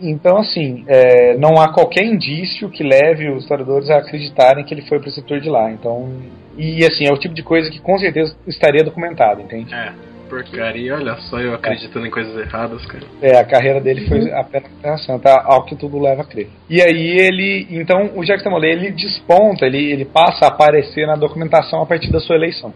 [0.01, 4.81] Então, assim, é, não há qualquer indício que leve os historiadores a acreditarem que ele
[4.81, 5.71] foi preceptor de lá.
[5.71, 6.11] Então,
[6.57, 9.73] e assim, é o tipo de coisa que com certeza estaria documentado, entende?
[9.73, 9.93] É.
[10.27, 13.05] Porcaria, olha só eu acreditando em coisas erradas, cara.
[13.21, 16.49] É, a carreira dele foi apenas na Terra Santa, ao que tudo leva a crer.
[16.69, 21.15] E aí ele, então, o Jacques Molay, ele desponta, ele, ele passa a aparecer na
[21.15, 22.73] documentação a partir da sua eleição.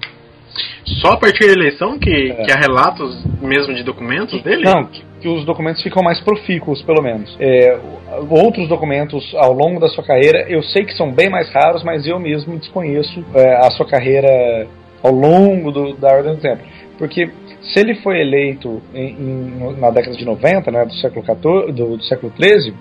[1.02, 2.44] Só a partir da eleição que, É.
[2.44, 4.64] que há relatos mesmo de documentos dele?
[4.64, 7.36] Não, que, que os documentos ficam mais profícuos, pelo menos.
[7.40, 7.78] É,
[8.30, 12.06] outros documentos ao longo da sua carreira, eu sei que são bem mais raros, mas
[12.06, 14.68] eu mesmo desconheço é, a sua carreira
[15.04, 16.64] ao longo do, da Ordem do Tempo.
[16.98, 17.30] Porque
[17.62, 21.98] se ele foi eleito em- em- na década de 90, né, do século XIV, do,
[21.98, 22.74] do século XIII,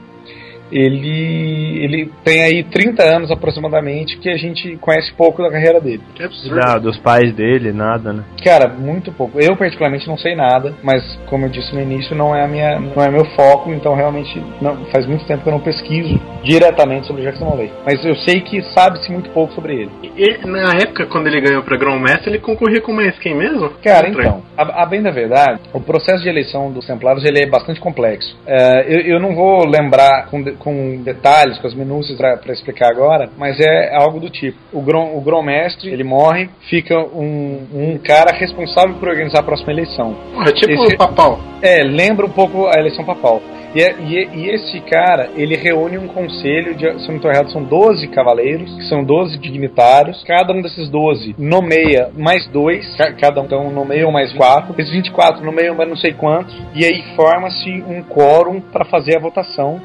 [0.71, 6.03] ele, ele tem aí 30 anos aproximadamente que a gente conhece pouco da carreira dele.
[6.15, 6.81] Que absurdo.
[6.81, 8.25] Dos pais dele, nada, né?
[8.43, 9.39] Cara, muito pouco.
[9.41, 12.79] Eu particularmente não sei nada, mas como eu disse no início, não é a minha,
[12.81, 17.07] não é meu foco, então realmente não, faz muito tempo que eu não pesquiso diretamente
[17.07, 17.71] sobre Jackson Molay.
[17.85, 19.91] Mas eu sei que sabe-se muito pouco sobre ele.
[20.17, 23.71] E, na época, quando ele ganhou pra Grão-Mestre, ele concorria com mais quem mesmo?
[23.83, 27.43] Cara, Contra- então, a, a bem da verdade, o processo de eleição dos Templários ele
[27.43, 28.37] é bastante complexo.
[28.47, 33.29] É, eu, eu não vou lembrar com, com detalhes, com as minúcias para explicar agora,
[33.37, 38.33] mas é algo do tipo: o grão, o grão-mestre ele morre, fica um, um cara
[38.33, 40.15] responsável por organizar a próxima eleição.
[40.33, 41.41] Porra, tipo Esse- o Papal.
[41.63, 43.43] É, lembra um pouco a eleição papal.
[43.75, 47.17] E, é- e, é- e esse cara, ele reúne um conselho de, se eu não
[47.17, 50.25] estou errado, são 12 cavaleiros, que são 12 dignitários.
[50.27, 54.75] Cada um desses 12 nomeia mais dois, ca- cada um então nomeia mais quatro.
[54.79, 56.57] Esses 24 nomeiam mais não sei quantos.
[56.75, 59.81] E aí forma-se um quórum para fazer a votação.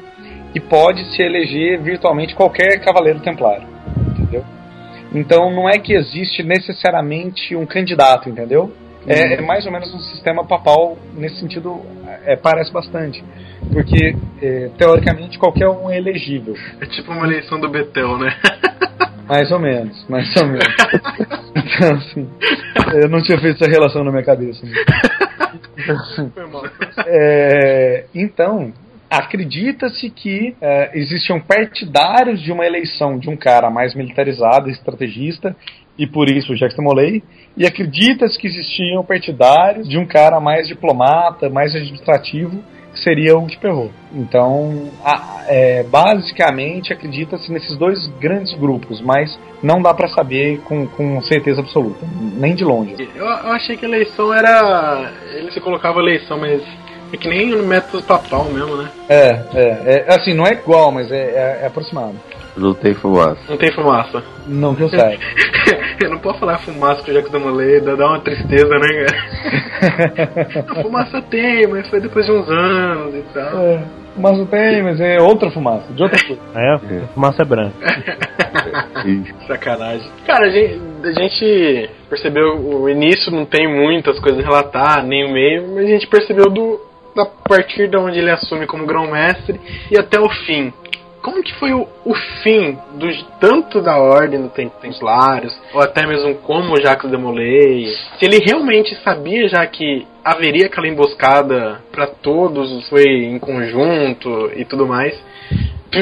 [0.56, 3.68] E pode se eleger virtualmente qualquer cavaleiro templário.
[4.08, 4.42] Entendeu?
[5.14, 8.72] Então não é que existe necessariamente um candidato, entendeu?
[9.06, 11.82] É, é mais ou menos um sistema papal nesse sentido
[12.24, 13.22] é, parece bastante
[13.70, 18.34] porque é, teoricamente qualquer um é elegível É tipo uma eleição do Betel, né?
[19.28, 20.66] mais ou menos mais ou menos
[21.54, 22.28] então assim
[23.00, 24.72] eu não tinha feito essa relação na minha cabeça né?
[26.34, 26.64] Foi mal.
[27.06, 28.72] É, então,
[29.10, 35.54] acredita-se que é, existiam partidários de uma eleição de um cara mais militarizado, estrategista,
[35.98, 37.22] e por isso o Jackson Molay,
[37.56, 43.46] e acredita-se que existiam partidários de um cara mais diplomata, mais administrativo, que seria o
[43.46, 43.90] de.
[44.14, 50.86] Então, a- é, basicamente, acredita-se nesses dois grandes grupos, mas não dá para saber com,
[50.86, 52.94] com certeza absoluta, nem de longe.
[53.14, 55.12] Eu, eu achei que a eleição era.
[55.34, 56.62] Ele se colocava eleição, mas.
[57.16, 58.90] É que nem no método papal mesmo, né?
[59.08, 62.14] É, é, é assim, não é igual, mas é, é- é aproximado.
[62.54, 63.38] Não tem fumaça.
[63.48, 64.22] Não tem fumaça.
[64.46, 65.22] Não que eu saiba.
[66.02, 70.66] eu não posso falar fumaça com o Jacques Damolay, dá dá uma tristeza, né, cara?
[70.68, 73.58] A fumaça tem, mas foi depois de uns anos e tal.
[73.58, 73.82] É,
[74.16, 76.40] mas não tem, mas é outra fumaça, de outra coisa.
[76.54, 76.78] É,
[77.14, 77.74] fumaça branca.
[79.46, 80.10] Sacanagem.
[80.26, 85.26] Cara, a gente, a gente percebeu o início, não tem muitas coisas a relatar, nem
[85.26, 86.80] o meio, mas a gente percebeu do,
[87.16, 89.58] da partir de onde ele assume como grão-mestre
[89.90, 90.72] e até o fim.
[91.22, 93.08] Como que foi o, o fim do,
[93.40, 97.86] tanto da Ordem do Tem- Templários, ou até mesmo como Jacques de Molay?
[98.18, 104.64] Se ele realmente sabia já que haveria aquela emboscada pra todos, foi em conjunto e
[104.64, 105.20] tudo mais.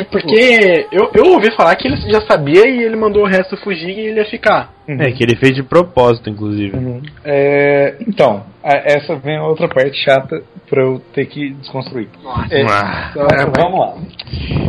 [0.02, 3.57] P- Porque eu, eu ouvi falar que ele já sabia e ele mandou o resto
[3.59, 4.72] fugir e ele ia ficar.
[4.87, 6.76] É, que ele fez de propósito, inclusive.
[7.24, 12.09] É, então, a- essa vem a outra parte chata pra eu ter que desconstruir.
[12.50, 13.11] É, Ah.
[13.12, 13.26] então,
[13.57, 13.94] vamos lá.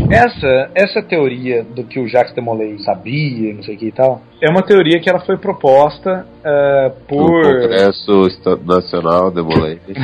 [0.09, 4.21] Essa, essa teoria do que o Jacques Demolay sabia, não sei o que e tal,
[4.41, 7.41] é uma teoria que ela foi proposta ah, O por.
[7.41, 9.79] Congresso Esta- Nacional Demolay.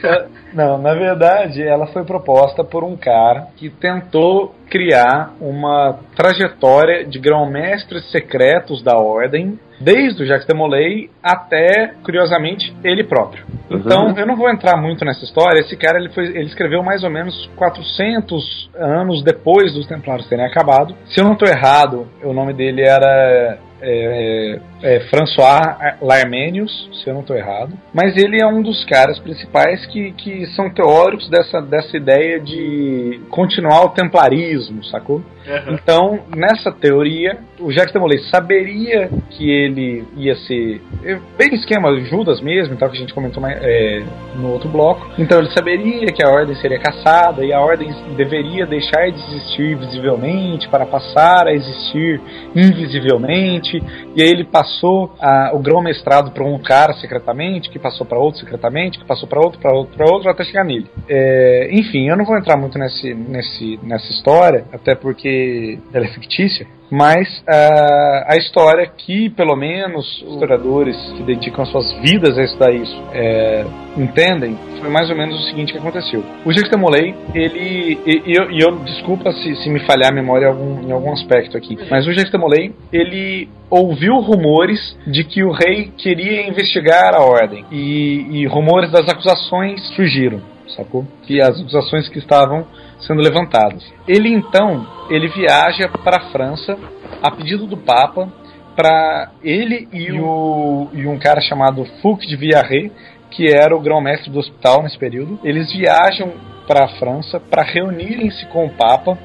[0.52, 7.18] Não, na verdade, ela foi proposta por um cara que tentou criar uma trajetória de
[7.18, 13.44] grão-mestres secretos da Ordem, desde o Jacques Demolay até, curiosamente, ele próprio.
[13.70, 15.60] Então, eu não vou entrar muito nessa história.
[15.60, 20.44] Esse cara ele, foi, ele escreveu mais ou menos 400 anos depois dos Templários terem
[20.44, 20.94] acabado.
[21.06, 25.60] Se eu não estou errado, o nome dele era é, é, François
[26.00, 27.72] Larmenius, se eu não estou errado.
[27.92, 33.20] Mas ele é um dos caras principais que, que são teóricos dessa, dessa ideia de
[33.30, 35.22] continuar o templarismo, sacou?
[35.68, 42.40] Então, nessa teoria, o Jacques Demolay saberia que ele ia ser é, bem esquema Judas
[42.40, 44.02] mesmo, então que a gente comentou mais, é,
[44.36, 45.10] no outro bloco.
[45.18, 49.76] Então ele saberia que a ordem seria caçada e a ordem deveria deixar de existir
[49.76, 52.20] visivelmente para passar a existir
[52.54, 53.69] invisivelmente.
[53.78, 58.18] E aí ele passou a- o grão mestrado para um cara secretamente, que passou para
[58.18, 60.86] outro secretamente, que passou para outro, para outro, para outro, até chegar nele.
[61.08, 66.08] É, enfim, eu não vou entrar muito nesse, nesse, nessa história, até porque ela é
[66.08, 66.66] fictícia.
[66.90, 72.72] Mas ah, a história que, pelo menos, os historiadores que dedicam suas vidas a estudar
[72.72, 73.64] isso é,
[73.96, 76.24] entendem, foi mais ou menos o seguinte que aconteceu.
[76.44, 77.98] O Jacques Demolay, ele.
[78.04, 81.56] E eu, eu desculpa se, se me falhar a memória em algum, em algum aspecto
[81.56, 87.22] aqui, mas o Jacques Demolay, ele ouviu rumores de que o rei queria investigar a
[87.22, 87.64] ordem.
[87.70, 90.40] E, e rumores das acusações surgiram,
[90.74, 91.06] sacou?
[91.22, 92.66] Que as acusações que estavam
[93.00, 93.82] sendo levantadas.
[94.06, 96.78] Ele então, ele viaja para a França
[97.22, 98.28] a pedido do Papa
[98.74, 102.90] para ele e, o, e um cara chamado Fouque de Villarret,
[103.30, 106.32] que era o grão-mestre do hospital nesse período, eles viajam
[106.66, 109.18] para a França para reunirem-se com o Papa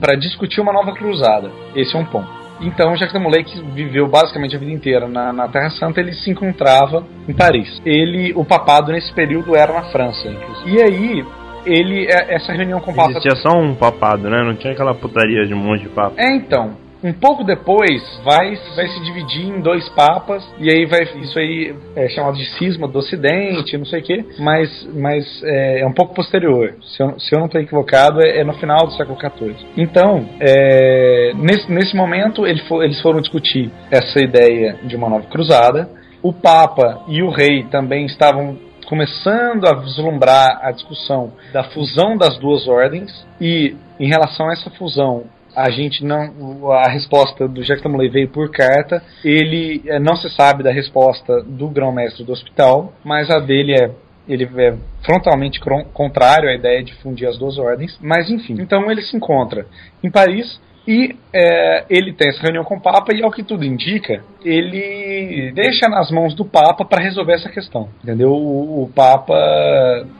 [0.00, 1.50] para discutir uma nova cruzada.
[1.74, 2.45] Esse é um ponto.
[2.60, 6.30] Então, Jacques Demolay, que viveu basicamente a vida inteira na, na Terra Santa, ele se
[6.30, 7.80] encontrava em Paris.
[7.84, 10.70] Ele, o papado nesse período era na França, inclusive.
[10.76, 11.24] E aí,
[11.66, 14.42] ele, é- essa reunião com o Papa Existia só um papado, né?
[14.42, 16.14] Não tinha aquela putaria de um monte de papo.
[16.18, 16.85] é, então.
[17.06, 21.72] Um pouco depois vai, vai se dividir em dois papas e aí vai isso aí
[21.94, 25.92] é chamado de cisma do Ocidente, não sei o que, mas, mas é, é um
[25.92, 26.74] pouco posterior.
[26.82, 29.54] Se eu, se eu não estou equivocado, é, é no final do século XIV.
[29.76, 35.28] Então, é, nesse, nesse momento ele fo- eles foram discutir essa ideia de uma nova
[35.28, 35.88] cruzada.
[36.20, 42.36] O Papa e o rei também estavam começando a vislumbrar a discussão da fusão das
[42.38, 45.24] duas ordens e em relação a essa fusão
[45.56, 49.02] a gente não a resposta do Jacques Tamuley veio por carta.
[49.24, 53.90] Ele eh, não se sabe da resposta do grão-mestre do hospital mas a dele é
[54.28, 55.60] ele é frontalmente
[55.94, 57.96] contrário à ideia de fundir as duas ordens.
[58.02, 59.66] Mas enfim então ele se encontra
[60.04, 63.64] em Paris e é, ele tem essa reunião com o Papa e, ao que tudo
[63.64, 67.88] indica, ele deixa nas mãos do Papa para resolver essa questão.
[68.04, 68.30] Entendeu?
[68.30, 69.34] O, o Papa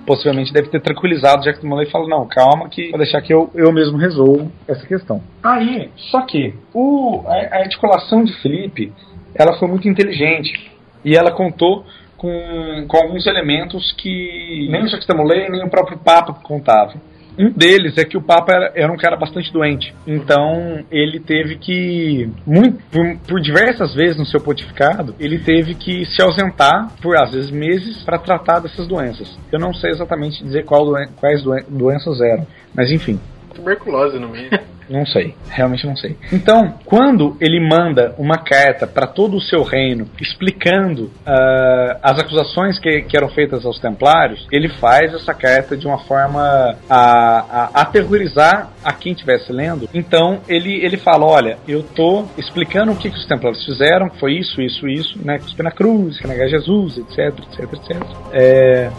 [0.05, 3.49] possivelmente deve ter tranquilizado Jack Molay e falou: Não, calma, que vou deixar que eu,
[3.55, 5.23] eu mesmo resolvo essa questão.
[5.43, 8.93] Aí, só que o, a, a articulação de Felipe
[9.35, 10.71] ela foi muito inteligente
[11.05, 11.85] e ela contou
[12.17, 17.01] com, com alguns elementos que nem o Jacques Molay nem o próprio Papa contavam.
[17.39, 19.95] Um deles é que o Papa era, era um cara bastante doente.
[20.07, 26.05] Então, ele teve que, muito, por, por diversas vezes no seu pontificado, ele teve que
[26.07, 29.39] se ausentar por, às vezes, meses para tratar dessas doenças.
[29.53, 33.21] Eu não sei exatamente dizer qual doen quais doen doenças eram, mas enfim.
[33.57, 34.51] Tuberculose no meio.
[34.89, 36.17] Não sei, realmente não sei.
[36.33, 42.79] Então, quando ele manda uma carta para todo o seu reino explicando ah, as acusações
[42.79, 47.81] que, que eram feitas aos Templários, ele faz essa carta de uma forma a, a
[47.83, 49.89] aterrorizar a quem estivesse lendo.
[49.93, 54.35] Então, ele, ele fala: Olha, eu tô explicando o que, que os Templários fizeram, foi
[54.35, 55.39] isso, isso, isso, né?
[55.39, 58.03] Cuspir na cruz, que negar Jesus, etc, etc, etc.
[58.33, 58.91] É,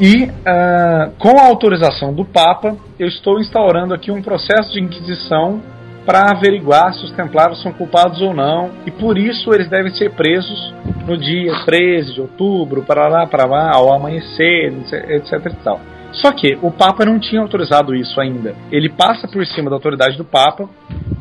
[0.00, 5.60] e, ah, com a autorização do Papa, eu estou instaurando aqui um processo de inquisição
[6.04, 10.10] para averiguar se os templários são culpados ou não, e por isso eles devem ser
[10.12, 10.74] presos
[11.06, 15.80] no dia 13 de outubro, para lá, para lá, ao amanhecer, etc e tal.
[16.12, 18.54] Só que o Papa não tinha autorizado isso ainda.
[18.70, 20.68] Ele passa por cima da autoridade do Papa,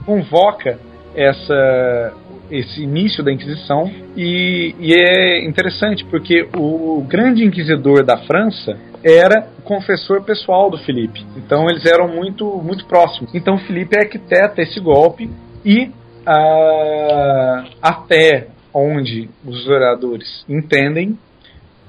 [0.05, 0.79] convoca
[1.15, 2.13] essa
[2.51, 9.47] esse início da Inquisição e, e é interessante porque o grande inquisidor da França era
[9.63, 11.25] confessor pessoal do Felipe.
[11.37, 13.33] Então eles eram muito muito próximos.
[13.33, 15.29] Então Felipe arquiteta esse golpe
[15.65, 15.89] e
[16.25, 21.17] ah, até onde os historiadores entendem,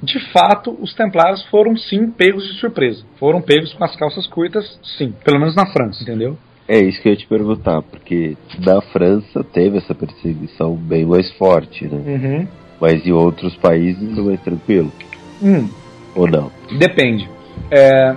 [0.02, 3.04] de fato, os templários foram sim pegos de surpresa.
[3.18, 5.14] Foram pegos com as calças curtas, sim.
[5.24, 6.36] Pelo menos na França, entendeu?
[6.72, 11.30] É isso que eu ia te perguntar, porque da França teve essa perseguição bem mais
[11.32, 12.00] forte, né?
[12.06, 12.48] Uhum.
[12.80, 14.90] Mas em outros países é mais tranquilo.
[15.42, 15.68] Hum,
[16.16, 16.50] Ou não?
[16.78, 17.28] Depende.
[17.70, 18.16] É,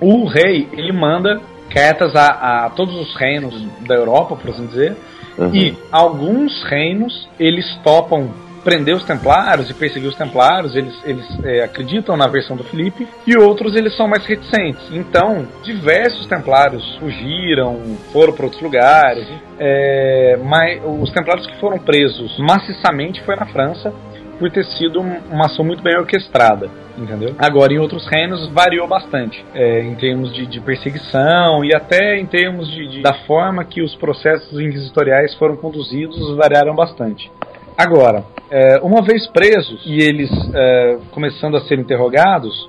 [0.00, 3.54] o rei ele manda cartas a, a todos os reinos
[3.86, 4.96] da Europa, por assim dizer,
[5.38, 5.54] Uhum.
[5.54, 8.30] e alguns reinos eles topam
[8.66, 13.06] prender os templários e perseguir os templários, eles, eles é, acreditam na versão do Filipe,
[13.24, 14.82] e outros eles são mais reticentes.
[14.90, 17.80] Então, diversos templários fugiram,
[18.12, 19.24] foram para outros lugares,
[19.56, 23.92] é, mas os templários que foram presos maciçamente foi na França,
[24.38, 27.34] por ter sido um- uma ação muito bem orquestrada, entendeu?
[27.38, 32.26] Agora, em outros reinos variou bastante, é, em termos de, de perseguição e até em
[32.26, 37.30] termos de, de- da forma que os processos inquisitoriais foram conduzidos variaram bastante.
[37.78, 42.68] Agora, é, uma vez presos e eles é, começando a ser interrogados,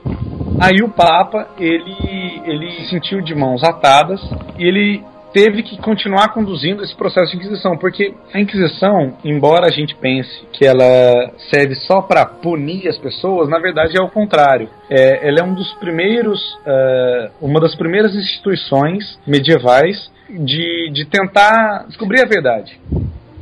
[0.59, 4.21] aí o Papa ele ele se sentiu de mãos atadas
[4.57, 5.03] e ele
[5.33, 10.47] teve que continuar conduzindo esse processo de Inquisição, porque a Inquisição, embora a gente pense
[10.53, 14.69] que ela serve só para punir as pessoas, na verdade é o contrário.
[14.89, 21.85] É, ela é um dos primeiros, é, uma das primeiras instituições medievais de, de tentar
[21.87, 22.79] descobrir a verdade.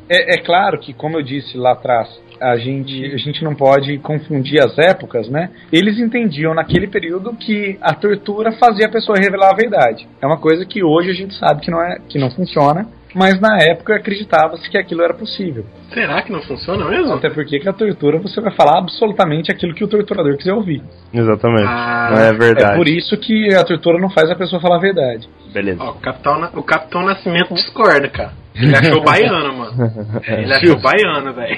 [0.09, 2.09] É, é claro que, como eu disse lá atrás,
[2.39, 5.49] a gente, a gente não pode confundir as épocas, né?
[5.71, 10.07] Eles entendiam naquele período que a tortura fazia a pessoa revelar a verdade.
[10.21, 13.39] É uma coisa que hoje a gente sabe que não, é, que não funciona, mas
[13.39, 15.66] na época acreditava-se que aquilo era possível.
[15.93, 17.13] Será que não funciona mesmo?
[17.13, 20.84] Até porque que a tortura você vai falar absolutamente aquilo que o torturador quiser ouvir.
[21.13, 21.66] Exatamente.
[21.66, 22.74] Ah, não é verdade.
[22.74, 25.30] É por isso que a tortura não faz a pessoa falar a verdade.
[25.53, 25.82] Beleza.
[25.82, 28.34] Ó, o, Capitão, o Capitão Nascimento discorda, cara.
[28.53, 29.93] Ele achou baiano, mano.
[30.28, 31.57] Ele achou baiano, velho.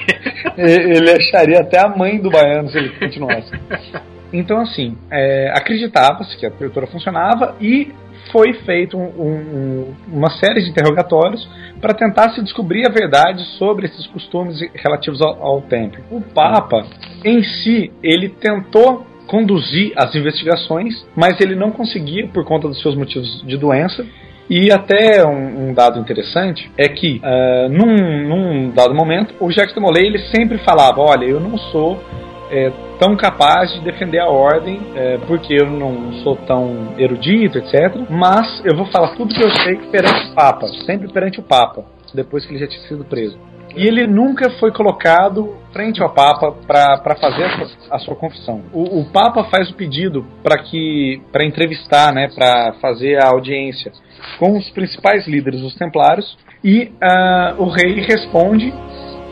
[0.58, 3.52] ele acharia até a mãe do baiano se ele continuasse.
[4.32, 7.94] Então, assim, é, acreditava-se que a tortura funcionava e
[8.32, 11.48] foi feito um- um- uma série de interrogatórios
[11.82, 16.02] para tentar se descobrir a verdade sobre esses costumes relativos ao, ao templo.
[16.12, 16.86] O Papa,
[17.24, 22.96] em si, ele tentou conduzir as investigações, mas ele não conseguia por conta dos seus
[22.96, 24.06] motivos de doença.
[24.50, 29.74] E até um, um dado interessante é que, ah, num, num dado momento, o Jacques
[29.76, 32.02] de Molay ele sempre falava: Olha, eu não sou
[32.50, 37.96] é, tão capaz de defender a ordem, é, porque eu não sou tão erudito, etc.
[38.10, 41.86] Mas eu vou falar tudo que eu sei perante o Papa, sempre perante o Papa,
[42.14, 43.38] depois que ele já tinha sido preso.
[43.76, 48.64] E ele nunca foi colocado frente ao Papa para fazer a sua, a sua confissão.
[48.74, 53.92] O, o Papa faz o pedido para que para entrevistar, né, para fazer a audiência
[54.40, 58.74] com os principais líderes dos Templários e ah, o rei responde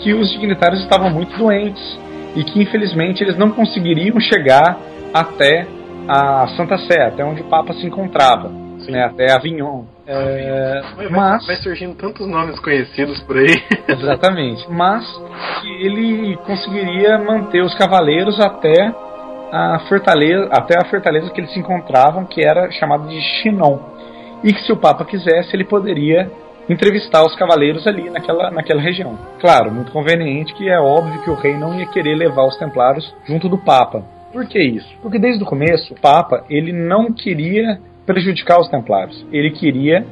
[0.03, 2.05] que os dignitários estavam muito doentes
[2.36, 4.78] e que infelizmente eles não conseguiriam chegar
[5.14, 5.68] até
[6.08, 8.50] a Santa Sé, até onde o Papa se encontrava,
[8.88, 9.84] né, até Avignon.
[10.08, 13.56] É, Vai, mas vai surgindo tantos nomes conhecidos por aí.
[13.88, 14.70] Exatamente.
[14.70, 15.04] Mas
[15.62, 18.94] que ele conseguiria manter os cavaleiros até
[19.52, 23.80] a fortaleza, até a fortaleza que eles se encontravam, que era chamada de Chinon.
[24.44, 26.30] E que se o Papa quisesse, ele poderia
[26.70, 29.18] entrevistar os cavaleiros ali naquela, naquela região.
[29.39, 33.13] Claro, muito conveniente que é óbvio que o rei não ia querer levar os templários
[33.26, 34.03] junto do Papa.
[34.34, 34.89] Por que isso?
[35.01, 39.26] Porque desde o começo, o Papa ele não queria prejudicar os templários.
[39.32, 40.05] Ele queria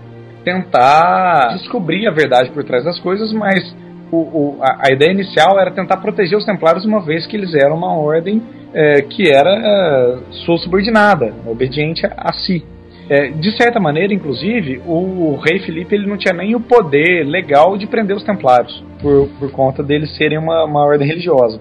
[0.44, 3.76] tentar descobrir a verdade por trás das coisas, mas
[4.12, 7.54] o, o- a, a ideia inicial era tentar proteger os templários uma vez que eles
[7.56, 8.42] eram uma ordem
[8.74, 12.64] eh, que era sua subordinada, obediente a si.
[13.10, 17.26] Eh, de certa maneira, inclusive, o, o rei Felipe ele não tinha nem o poder
[17.26, 21.60] legal de prender os templários, por, por conta deles serem uma, uma ordem religiosa.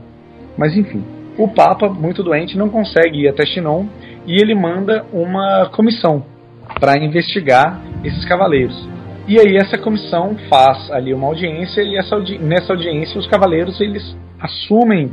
[0.57, 1.03] Mas enfim,
[1.37, 3.87] o Papa, muito doente, não consegue ir até Chinon
[4.27, 6.25] e ele manda uma comissão
[6.79, 8.89] para investigar esses cavaleiros.
[9.27, 14.17] E aí essa comissão faz ali uma audiência e audi- nessa audiência os cavaleiros eles
[14.41, 15.11] assumem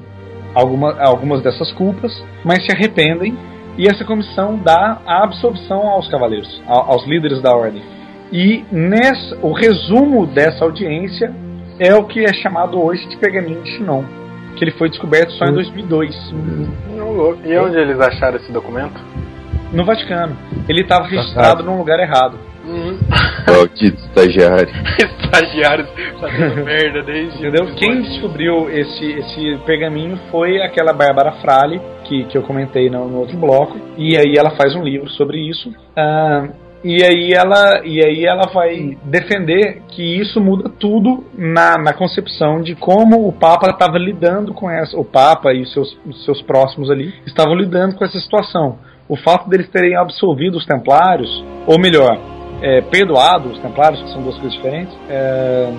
[0.53, 2.11] alguma, algumas dessas culpas,
[2.43, 3.35] mas se arrependem
[3.79, 7.81] e essa comissão dá a absolvição aos cavaleiros, aos líderes da ordem.
[8.29, 11.33] E nessa, o resumo dessa audiência
[11.79, 14.03] é o que é chamado hoje de Pergaminho de Chinon,
[14.57, 16.33] que ele foi descoberto só em 2002
[17.45, 18.99] E onde eles acharam esse documento?
[19.71, 20.35] no Vaticano.
[20.67, 22.37] Ele estava registrado num lugar errado.
[23.47, 24.69] Maldito estagiário.
[24.99, 25.89] Estagiários
[26.19, 27.37] fazendo merda desde.
[27.39, 27.73] Entendeu?
[27.75, 33.19] Quem descobriu esse, esse pergaminho foi aquela Bárbara Frale, que, que eu comentei no, no
[33.19, 33.77] outro bloco.
[33.97, 35.73] E aí ela faz um livro sobre isso.
[35.95, 36.49] Ah,
[36.83, 42.61] e aí ela e aí ela vai defender que isso muda tudo na, na concepção
[42.61, 46.41] de como o Papa estava lidando com essa o Papa e os seus, os seus
[46.41, 51.77] próximos ali estavam lidando com essa situação o fato deles terem absolvido os Templários ou
[51.77, 55.71] melhor é, perdoado os Templários que são duas coisas diferentes é,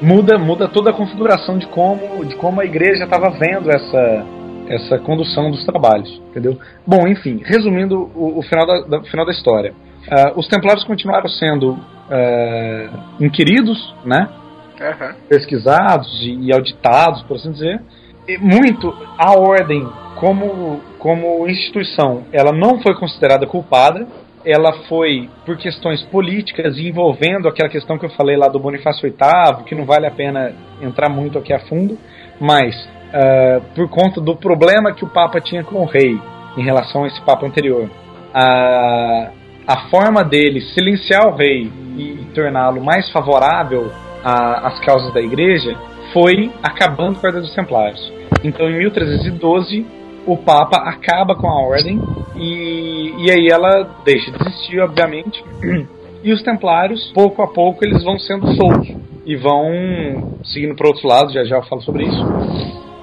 [0.00, 4.26] muda muda toda a configuração de como de como a Igreja estava vendo essa
[4.68, 9.32] essa condução dos trabalhos entendeu bom enfim resumindo o, o final da, da final da
[9.32, 14.28] história Uh, os Templários continuaram sendo uh, inquiridos, né?
[14.80, 15.14] Aham.
[15.28, 17.80] pesquisados e, e auditados, por assim dizer.
[18.28, 24.06] E muito a ordem como como instituição, ela não foi considerada culpada.
[24.44, 29.64] Ela foi por questões políticas envolvendo aquela questão que eu falei lá do Bonifácio VIII,
[29.64, 31.98] que não vale a pena entrar muito aqui a fundo,
[32.38, 36.18] mas uh, por conta do problema que o Papa tinha com o rei
[36.56, 37.88] em relação a esse Papa anterior.
[38.34, 39.30] A,
[39.66, 43.90] a forma dele silenciar o rei e torná-lo mais favorável
[44.22, 45.76] às causas da igreja
[46.12, 48.12] foi acabando com a Ordem dos Templários.
[48.42, 49.86] Então, em 1312,
[50.26, 52.00] o Papa acaba com a Ordem
[52.36, 55.42] e, e aí ela deixa de existir, obviamente.
[56.24, 58.96] E os Templários, pouco a pouco, eles vão sendo soltos
[59.26, 61.34] e vão seguindo para outros lados.
[61.34, 62.24] Já já eu falo sobre isso.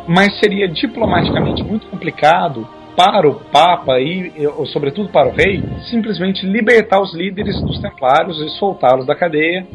[0.08, 6.46] Mas seria diplomaticamente muito complicado para o Papa e, ou sobretudo para o rei, simplesmente
[6.46, 9.68] libertar os líderes dos Templários e soltá-los da cadeia,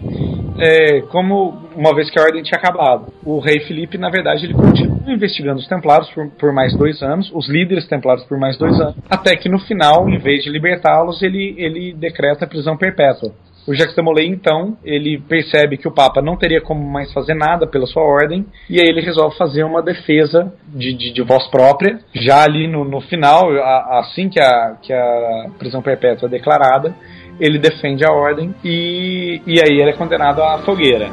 [0.58, 3.12] é, como uma vez que a ordem tinha acabado.
[3.24, 7.30] O rei Felipe, na verdade, ele continua investigando os Templários por, por mais dois anos,
[7.34, 11.22] os líderes Templários por mais dois anos, até que no final, em vez de libertá-los,
[11.22, 13.32] ele, ele decreta a prisão perpétua.
[13.68, 17.34] O Jacques de Molay, então, ele percebe que o Papa não teria como mais fazer
[17.34, 21.48] nada pela sua ordem, e aí ele resolve fazer uma defesa de, de, de voz
[21.48, 26.30] própria, já ali no, no final, a- assim que a, que a prisão perpétua é
[26.30, 26.94] declarada,
[27.40, 31.10] ele defende a ordem e, e aí ele é condenado à fogueira.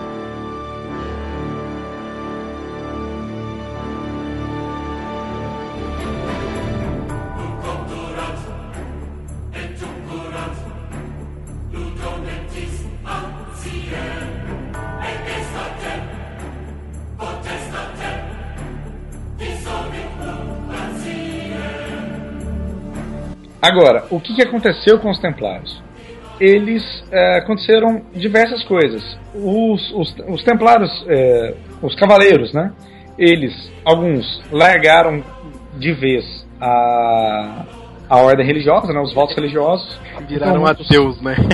[23.63, 25.82] Agora, o que, aconteceu com os Templários?
[26.39, 29.03] Eles é, aconteceram diversas coisas.
[29.34, 32.71] Os, os, os Templários, é, os Cavaleiros, né?
[33.17, 33.53] Eles,
[33.86, 35.23] alguns, largaram
[35.77, 37.65] de vez a,
[38.09, 38.99] a ordem religiosa, né?
[38.99, 39.99] Os votos religiosos.
[40.27, 41.36] Viraram Então, ateus, né?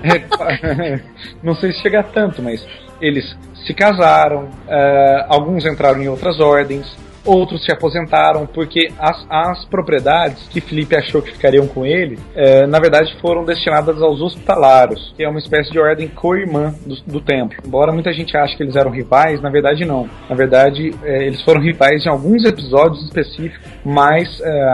[0.00, 1.00] É,
[1.42, 2.64] não sei se chega a tanto, mas
[3.00, 3.36] eles
[3.66, 6.86] se casaram, eh, alguns entraram em outras ordens,
[7.24, 12.66] outros se aposentaram, porque as, as propriedades que Felipe achou que ficariam com ele, eh,
[12.66, 17.20] na verdade foram destinadas aos hospitalários, que é uma espécie de ordem co-irmã do, do
[17.20, 17.58] templo.
[17.64, 20.08] Embora muita gente ache que eles eram rivais, na verdade não.
[20.28, 24.72] Na verdade, eh, eles foram rivais em alguns episódios específicos, mas eh,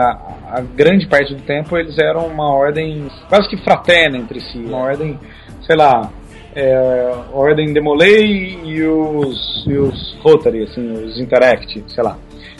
[0.49, 4.77] a grande parte do tempo eles eram uma ordem quase que fraterna entre si, uma
[4.77, 5.19] ordem,
[5.65, 6.09] sei lá,
[6.55, 12.17] é, Ordem Demolay e os, e os Rotary, assim, os Interact, sei lá.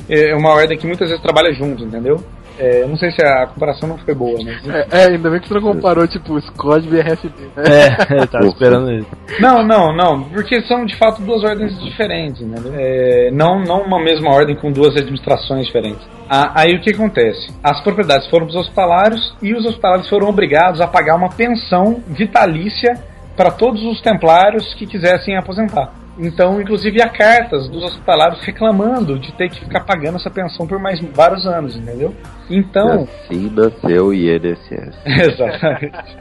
[0.10, 2.24] É uma ordem que muitas vezes trabalha junto, entendeu?
[2.58, 4.68] É, eu não sei se a comparação não foi boa, mas.
[4.70, 7.49] É, é, ainda bem que você não comparou, tipo, Scott e RFB.
[7.58, 9.10] É, eu tava esperando isso.
[9.41, 12.74] Não, não, não, porque são de fato duas ordens diferentes, entendeu?
[12.78, 16.08] É, não, não uma mesma ordem com duas administrações diferentes.
[16.30, 17.53] Ah, aí o que acontece?
[17.62, 22.01] As propriedades foram para os hospitalários e os hospitalários foram obrigados a pagar uma pensão
[22.08, 22.93] vitalícia
[23.36, 26.05] para todos os templários que quisessem aposentar.
[26.18, 30.80] Então, inclusive, há cartas dos hospitalários reclamando de ter que ficar pagando essa pensão por
[30.80, 32.13] mais vários anos, entendeu?
[32.49, 34.95] Então, Assim nasceu o INSS.
[35.05, 36.18] Exatamente.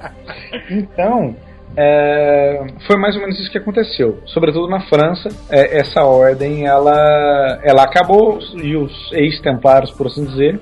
[0.70, 1.36] Então,
[1.76, 4.20] é, foi mais ou menos isso que aconteceu.
[4.26, 10.60] Sobretudo na França, é, essa ordem ela, ela acabou e os ex-templários, por assim dizer,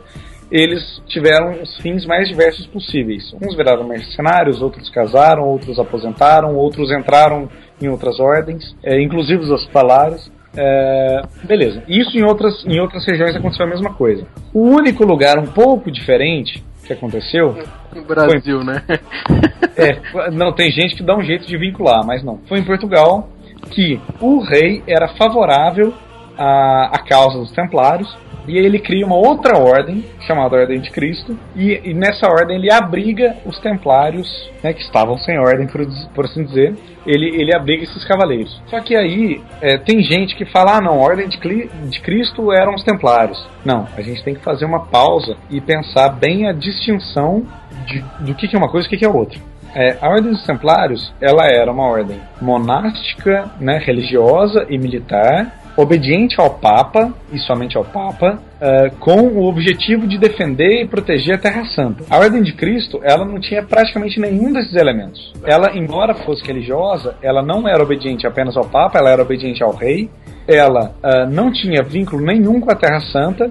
[0.52, 3.34] eles tiveram os fins mais diversos possíveis.
[3.42, 7.48] Uns viraram mercenários, outros casaram, outros aposentaram, outros entraram
[7.80, 10.30] em outras ordens, é, inclusive os hospitalários.
[10.54, 11.82] É, beleza.
[11.88, 14.26] Isso em outras, em outras regiões aconteceu a mesma coisa.
[14.52, 17.56] O único lugar um pouco diferente que aconteceu
[17.94, 18.82] No Brasil, né?
[19.74, 22.38] é, não, tem gente que dá um jeito de vincular, mas não.
[22.46, 23.30] Foi em Portugal
[23.70, 25.94] que o rei era favorável
[26.36, 28.14] à, à causa dos templários
[28.46, 32.72] E ele cria uma outra ordem, chamada Ordem de Cristo, e, e nessa ordem ele
[32.72, 36.74] abriga os templários, né, que estavam sem ordem, por, por assim dizer,
[37.06, 38.60] ele, ele abriga esses cavaleiros.
[38.66, 42.00] Só que aí é, tem gente que fala, ah não, a Ordem de, Cli- de
[42.00, 43.44] Cristo eram os templários.
[43.64, 47.44] Não, a gente tem que fazer uma pausa e pensar bem a distinção
[47.86, 49.38] de, do que, que é uma coisa e o que, que é outra.
[49.74, 56.40] É, a Ordem dos Templários, ela era uma ordem monástica, né, religiosa e militar, obediente
[56.40, 61.38] ao Papa, e somente ao Papa, eh, com o objetivo de defender e proteger a
[61.38, 62.04] Terra Santa.
[62.10, 65.32] A Ordem de Cristo, ela não tinha praticamente nenhum desses elementos.
[65.44, 69.74] Ela, embora fosse religiosa, ela não era obediente apenas ao Papa, ela era obediente ao
[69.74, 70.10] rei,
[70.46, 73.50] ela ah, não tinha vínculo nenhum com a Terra Santa,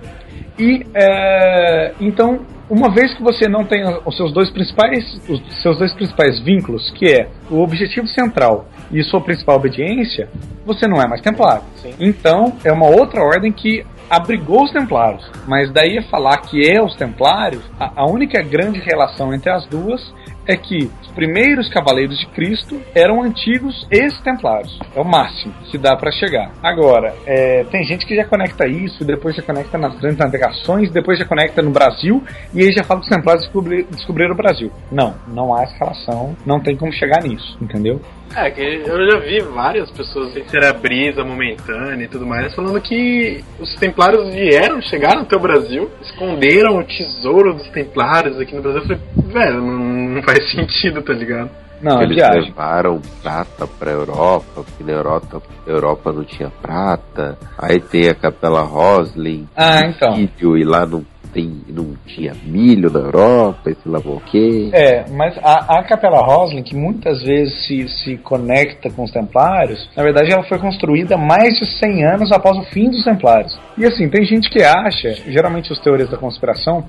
[0.59, 5.77] e eh, então, uma vez que você não tem os seus dois principais, os seus
[5.77, 10.29] dois principais vínculos, que é o objetivo central e sua principal obediência,
[10.65, 11.63] você não é mais templário.
[11.99, 15.29] Então, é uma outra ordem que abrigou os templários.
[15.47, 19.65] Mas daí a falar que é os templários, a, a única grande relação entre as
[19.65, 20.13] duas
[20.45, 24.77] é que os primeiros cavaleiros de Cristo eram antigos ex-templários.
[24.95, 26.51] É o máximo que dá para chegar.
[26.61, 31.17] Agora, é, tem gente que já conecta isso, depois já conecta nas grandes navegações, depois
[31.17, 32.21] já conecta no Brasil,
[32.53, 34.71] e aí já fala que os templários descobri- descobriram o Brasil.
[34.91, 38.01] Não, não há essa relação, não tem como chegar nisso, entendeu?
[38.35, 42.53] É, que eu já vi várias pessoas, sem ser a brisa momentânea e tudo mais,
[42.55, 48.55] falando que os templários vieram, chegaram até o Brasil, esconderam o tesouro dos templários aqui
[48.55, 48.81] no Brasil.
[48.81, 49.01] Eu falei,
[49.33, 49.77] velho, não,
[50.15, 51.49] não faz sentido, tá ligado?
[51.81, 52.43] Não, Eles viagem.
[52.49, 57.37] levaram prata pra Europa, porque na Europa, Europa não tinha prata.
[57.57, 60.15] Aí tem a Capela Roslin, Ah, então.
[60.57, 61.03] e lá não,
[61.33, 64.69] tem, não tinha milho na Europa, e sei lá o quê.
[64.73, 69.89] É, mas a, a Capela Roslin, que muitas vezes se, se conecta com os Templários,
[69.95, 73.57] na verdade ela foi construída mais de 100 anos após o fim dos Templários.
[73.77, 76.85] E assim, tem gente que acha, geralmente os teorias da conspiração,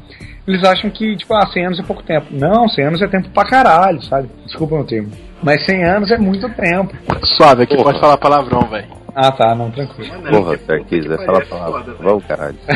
[0.46, 2.26] eles acham que, tipo, ah, 100 anos é pouco tempo.
[2.30, 4.28] Não, 100 anos é tempo pra caralho, sabe?
[4.44, 5.10] Desculpa o termo.
[5.42, 6.94] Mas 100 anos é muito tempo.
[7.24, 7.90] Suave, aqui Porra.
[7.90, 9.01] pode falar palavrão, velho.
[9.14, 10.10] Ah, tá, não, tranquilo.
[10.30, 12.56] Porra, se eu quiser falar palavra, vamos caralho.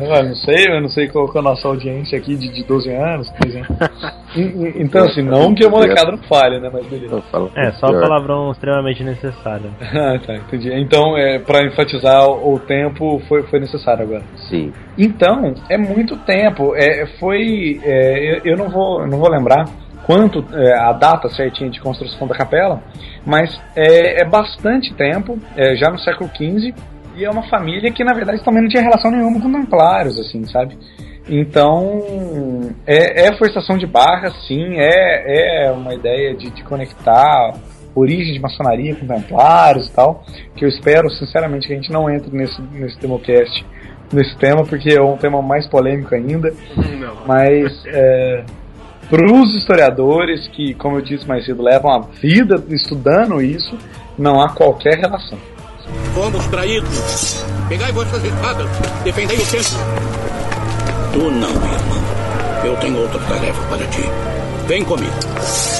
[0.00, 2.64] eu não sei, eu não sei qual que é a nossa audiência aqui de, de
[2.64, 3.76] 12 anos, por exemplo.
[4.76, 6.68] Então, assim, não que a molecada não falhe, né?
[6.70, 7.14] Mas beleza.
[7.14, 9.70] Não, fala É, só palavrão extremamente necessário.
[9.98, 10.70] Ah, tá, entendi.
[10.74, 14.22] Então, é, para enfatizar o o tempo, foi, foi necessário agora.
[14.48, 14.72] Sim.
[14.96, 16.74] Então, é muito tempo.
[16.74, 17.80] É, foi.
[17.82, 19.64] é, eu, eu não vou, não vou lembrar
[20.08, 22.82] quanto é, a data certinha de construção da capela,
[23.26, 26.72] mas é, é bastante tempo, é, já no século XV,
[27.14, 30.46] e é uma família que na verdade também não tinha relação nenhuma com templários, assim,
[30.46, 30.78] sabe?
[31.28, 32.00] Então,
[32.86, 37.52] é, é forçação de barra, sim, é, é uma ideia de, de conectar
[37.94, 40.24] origem de maçonaria com templários e tal,
[40.56, 43.62] que eu espero sinceramente que a gente não entre nesse, nesse democast
[44.10, 46.50] nesse tema, porque é um tema mais polêmico ainda,
[46.98, 47.26] Não.
[47.26, 48.44] mas é,
[49.08, 53.76] para os historiadores que, como eu disse mais cedo, levam a vida estudando isso,
[54.18, 55.38] não há qualquer relação.
[56.12, 57.44] Fomos traídos.
[57.68, 58.68] Pegai vossas espadas.
[59.04, 59.78] Defendei o templo.
[61.12, 62.64] Tu não, irmão.
[62.64, 64.02] Eu tenho outra tarefa para ti.
[64.66, 65.12] Vem comigo.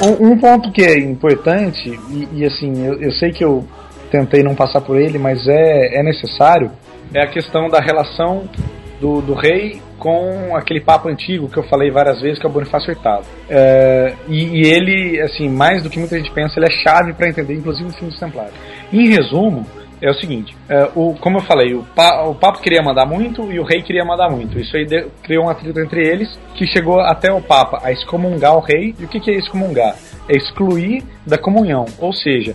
[0.02, 3.66] Um, um ponto que é importante, e, e assim, eu, eu sei que eu
[4.10, 6.70] tentei não passar por ele, mas é, é necessário,
[7.12, 8.48] é a questão da relação
[9.00, 12.52] do, do rei com aquele papo antigo que eu falei várias vezes, que é o
[12.52, 13.20] Bonifácio VIII.
[13.48, 17.28] É, e, e ele, assim, mais do que muita gente pensa, ele é chave para
[17.28, 18.54] entender, inclusive, o fim dos Templários.
[18.92, 19.66] Em resumo,
[20.00, 23.50] é o seguinte, é, o, como eu falei, o, pa, o Papa queria mandar muito
[23.50, 24.58] e o rei queria mandar muito.
[24.58, 24.86] Isso aí
[25.22, 28.94] criou um atrito entre eles que chegou até o Papa a excomungar o rei.
[28.98, 29.96] E o que, que é excomungar?
[30.28, 31.84] É excluir da comunhão.
[31.98, 32.54] Ou seja,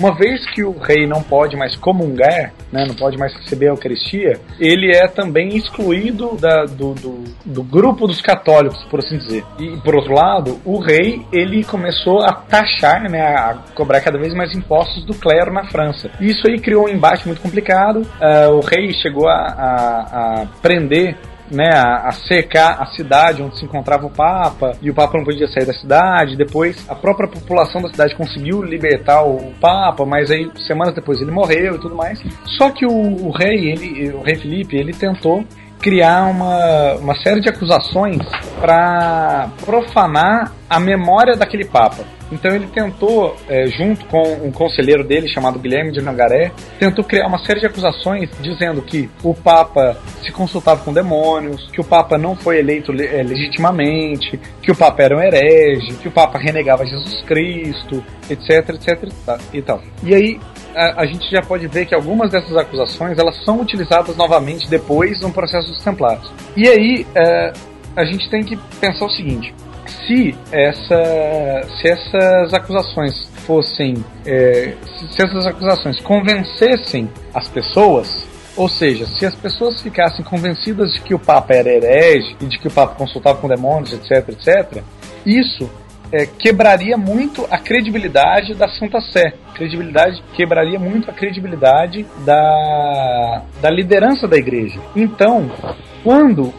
[0.00, 3.70] uma vez que o rei não pode mais comungar, né, não pode mais receber a
[3.70, 9.44] Eucaristia, ele é também excluído da- do, do- do grupo dos católicos, por assim dizer.
[9.58, 14.34] E, por outro lado, o rei ele começou a taxar, né, a cobrar cada vez
[14.34, 16.10] mais impostos do clero na França.
[16.20, 18.06] Isso aí criou um embate muito complicado.
[18.20, 21.16] Ah, o rei chegou a, a- a prender
[21.52, 25.24] né, a, a cercar a cidade onde se encontrava o Papa, e o Papa não
[25.24, 26.36] podia sair da cidade.
[26.36, 31.30] Depois, a própria população da cidade conseguiu libertar o Papa, mas aí, semanas depois, ele
[31.30, 32.22] morreu e tudo mais.
[32.58, 35.44] Só que o, o rei, ele, o rei Felipe, ele tentou
[35.80, 38.18] criar uma, uma série de acusações
[38.60, 42.04] para profanar a memória daquele Papa.
[42.32, 47.26] Então ele tentou, é, junto com um conselheiro dele chamado Guilherme de Nangaré, tentou criar
[47.26, 52.16] uma série de acusações dizendo que o Papa se consultava com demônios, que o Papa
[52.16, 56.38] não foi eleito le- é, legitimamente, que o Papa era um herege, que o Papa
[56.38, 59.10] renegava Jesus Cristo, etc, etc
[59.52, 59.80] e tal.
[60.02, 60.40] E aí
[60.74, 65.20] a, a gente já pode ver que algumas dessas acusações elas são utilizadas novamente depois
[65.20, 66.32] no processo dos Templários.
[66.56, 67.52] E aí é,
[67.94, 69.54] a gente tem que pensar o seguinte:
[70.06, 74.04] se, essa, se essas acusações fossem.
[74.26, 74.74] é,
[75.10, 78.26] se, essas acusações convencessem as pessoas,
[78.56, 82.58] ou seja, se as pessoas ficassem convencidas de que o Papa era herege e de
[82.58, 84.82] que o Papa consultava com demônios, etc, etc,
[85.24, 85.70] isso
[86.12, 89.32] é, quebraria muito a credibilidade da Santa Sé.
[89.54, 94.78] Credibilidade quebraria muito a credibilidade da, da liderança da igreja.
[94.94, 95.50] Então,
[96.04, 96.52] quando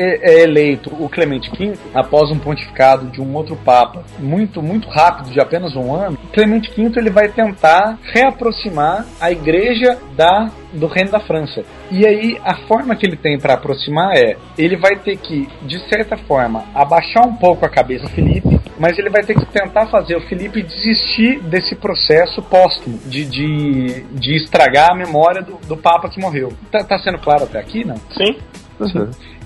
[0.00, 4.88] é, é eleito o Clemente V, após um pontificado de um outro papa muito muito
[4.88, 10.86] rápido, de apenas um ano, Clemente V ele vai tentar reaproximar a igreja da do
[10.86, 11.64] reino da França.
[11.90, 15.78] E aí a forma que ele tem para aproximar é, ele vai ter que, de
[15.88, 19.86] certa forma, abaixar um pouco a cabeça do Felipe, mas ele vai ter que tentar
[19.86, 25.76] fazer o Felipe desistir desse processo póstumo de, de, de estragar a memória do, do
[25.76, 26.52] Papa que morreu.
[26.70, 27.96] Tá, tá sendo claro até aqui, não?
[28.16, 28.38] Sim.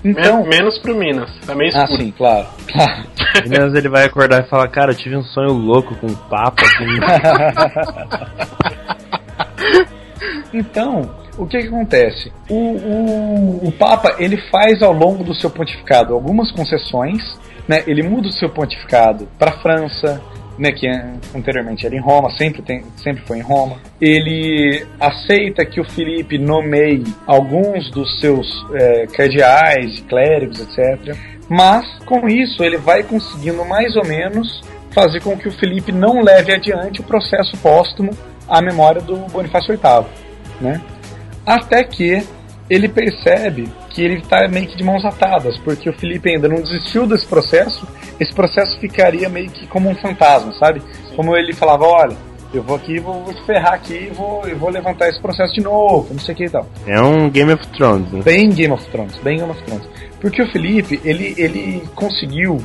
[0.05, 1.31] Então, Men- menos pro Minas.
[1.45, 2.01] Tá meio ah, escuro.
[2.01, 2.47] sim, claro.
[2.71, 3.03] claro.
[3.49, 6.61] Minas ele vai acordar e falar, cara, eu tive um sonho louco com um papo
[6.63, 6.85] assim.
[10.53, 12.31] Então, o que, que acontece?
[12.49, 17.21] O, o, o Papa ele faz ao longo do seu pontificado algumas concessões,
[17.67, 17.83] né?
[17.85, 20.21] Ele muda o seu pontificado para França,
[20.57, 20.71] né?
[20.71, 23.77] Que an- anteriormente era em Roma, sempre tem, sempre foi em Roma.
[24.01, 31.15] Ele aceita que o Felipe nomeie alguns dos seus é, cardeais, clérigos, etc.
[31.49, 36.21] Mas com isso ele vai conseguindo mais ou menos fazer com que o Felipe não
[36.21, 38.11] leve adiante o processo póstumo
[38.47, 40.05] à memória do Bonifácio VIII,
[40.61, 40.81] né?
[41.45, 42.23] Até que
[42.69, 46.61] ele percebe que ele está meio que de mãos atadas, porque o Felipe ainda não
[46.61, 47.87] desistiu desse processo,
[48.19, 50.81] esse processo ficaria meio que como um fantasma, sabe?
[51.15, 52.17] Como ele falava, olha,
[52.53, 56.07] eu vou aqui, vou, vou ferrar aqui, vou, eu vou levantar esse processo de novo,
[56.11, 56.67] não sei o que e tal.
[56.87, 58.21] É um Game of Thrones, né?
[58.23, 59.87] Bem Game of Thrones, bem Game of Thrones.
[60.19, 62.57] Porque o Felipe, ele, ele conseguiu,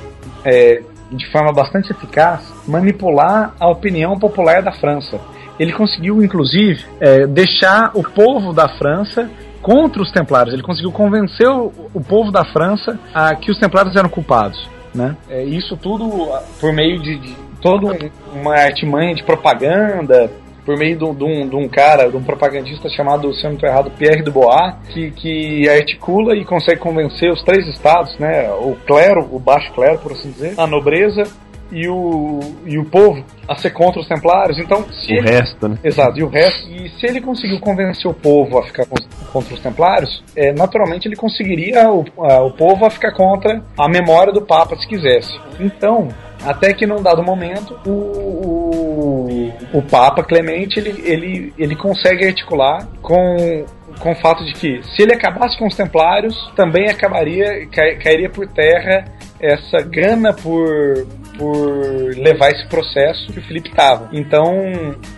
[0.45, 0.83] é,
[1.13, 5.21] de forma bastante eficaz, manipular a opinião popular da França.
[5.59, 9.29] Ele conseguiu, inclusive, é, deixar o povo da França
[9.63, 10.53] contra os templários.
[10.55, 14.69] Ele conseguiu convencer o, o povo da França a que os templários eram culpados.
[14.95, 15.17] Né?
[15.29, 20.29] É, isso tudo ah, por meio de, de toda um- uma artimanha de propaganda,
[20.67, 23.55] por meio de de um- de um cara, de um propagandista chamado, se eu não
[23.55, 28.77] estou errado, Pierre Dubois, que, que articula e consegue convencer os três estados, né, o
[28.87, 31.23] clero, o baixo clero, por assim dizer, a nobreza
[31.73, 34.59] e o, e o povo a ser contra os templários.
[34.59, 35.79] Então, se O ele- resto, né?
[35.85, 36.69] Exato, e o resto.
[36.71, 38.97] E se ele conseguiu convencer o povo a ficar con-
[39.33, 43.89] contra os templários, é, naturalmente ele conseguiria o, a- o povo a ficar contra a
[43.89, 45.39] memória do Papa se quisesse.
[45.59, 46.09] Então,
[46.45, 52.87] até que num dado momento, o, o, o Papa Clemente ele, ele, ele consegue articular
[53.03, 53.65] com,
[53.99, 58.31] com o fato de que se ele acabasse com os templários, também acabaria, cai- cairia
[58.31, 59.05] por terra
[59.41, 61.07] essa gana por,
[61.41, 64.11] por levar esse processo que o Felipe estava.
[64.13, 64.45] Então,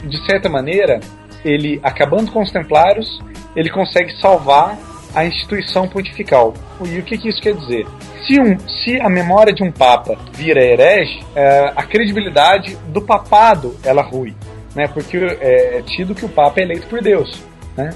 [0.04, 1.00] de certa maneira,
[1.44, 3.20] ele acabando com os templários,
[3.56, 4.78] ele consegue salvar
[5.12, 6.54] a instituição pontifical.
[6.86, 7.86] E o que, que isso quer dizer?
[8.24, 13.76] Se, um, se a memória de um papa vira herege, é, a credibilidade do papado
[13.84, 14.32] ela rui,
[14.76, 14.86] né?
[14.86, 17.42] Porque é, é tido que o papa é eleito por Deus.
[17.76, 17.90] Né?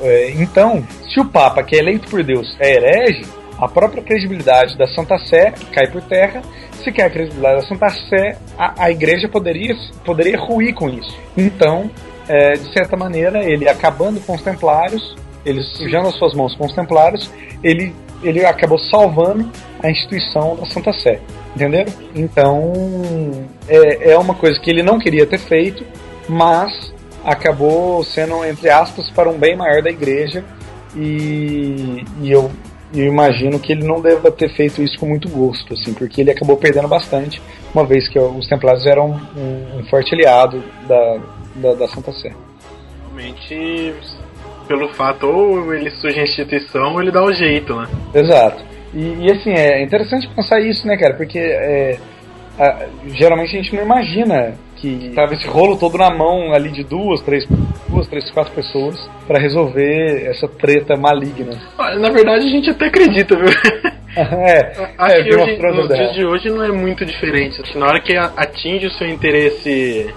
[0.00, 3.24] É, então, se o papa que é eleito por Deus é herege,
[3.58, 6.42] a própria credibilidade da Santa Sé cai por terra.
[6.82, 11.16] Se cai a credibilidade da Santa Sé, a, a igreja poderia, poderia ruir com isso.
[11.36, 11.90] Então,
[12.28, 16.66] é, de certa maneira, ele acabando com os templários, ele sujando as suas mãos com
[16.66, 17.30] os templários,
[17.62, 19.50] ele, ele acabou salvando
[19.82, 21.20] a instituição da Santa Sé.
[21.54, 21.92] Entenderam?
[22.14, 22.72] Então,
[23.66, 25.84] é, é uma coisa que ele não queria ter feito,
[26.28, 26.92] mas
[27.24, 30.44] acabou sendo, entre aspas, para um bem maior da igreja.
[30.94, 32.50] E, e eu,
[33.00, 36.30] eu imagino que ele não deva ter feito isso com muito gosto, assim, porque ele
[36.30, 37.40] acabou perdendo bastante,
[37.74, 41.18] uma vez que os Templários eram um, um forte aliado da,
[41.56, 42.32] da, da Santa Sé.
[43.04, 43.94] Realmente,
[44.68, 47.86] pelo fato, ou ele surge a instituição ou ele dá o jeito, né?
[48.14, 48.62] Exato.
[48.94, 51.14] E, e, assim, é interessante pensar isso, né, cara?
[51.14, 51.98] Porque é,
[52.58, 56.84] a- geralmente a gente não imagina que tava esse rolo todo na mão ali de
[56.84, 57.46] duas, três,
[57.88, 61.60] duas, três, quatro pessoas para resolver essa treta maligna.
[61.78, 63.46] Olha, Na verdade, a gente até acredita, viu?
[64.16, 67.62] é, Acho é, que hoje, nos dias de hoje não é muito diferente.
[67.62, 70.14] Que na hora que atinge o seu interesse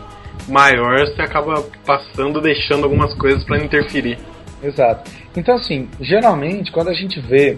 [0.48, 4.18] maior, você acaba passando, deixando algumas coisas pra não interferir.
[4.64, 5.10] Exato.
[5.36, 7.58] Então, assim, geralmente, quando a gente vê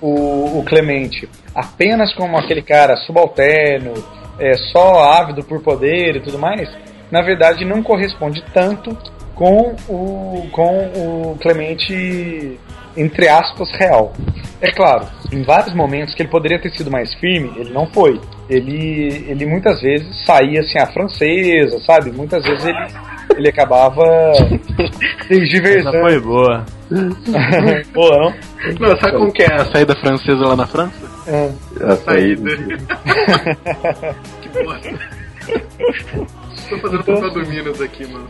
[0.00, 3.94] o, o Clemente apenas como aquele cara subalterno,
[4.38, 6.68] é, só ávido por poder e tudo mais,
[7.10, 8.96] na verdade não corresponde tanto
[9.40, 12.60] com o, com o Clemente,
[12.94, 14.12] entre aspas, real.
[14.60, 18.20] É claro, em vários momentos que ele poderia ter sido mais firme, ele não foi.
[18.50, 22.12] Ele, ele muitas vezes saía assim a francesa, sabe?
[22.12, 22.76] Muitas vezes ele,
[23.38, 24.04] ele acabava
[24.36, 26.00] Essa tergiversando.
[26.00, 26.66] foi boa.
[27.94, 28.34] Boa, não?
[28.80, 30.92] Não, sabe como que é a saída francesa lá na França?
[31.28, 31.50] É.
[31.84, 32.50] A saída.
[34.42, 34.98] que bosta.
[36.70, 38.26] Tô fazendo Então- papel do Minas aqui, mano.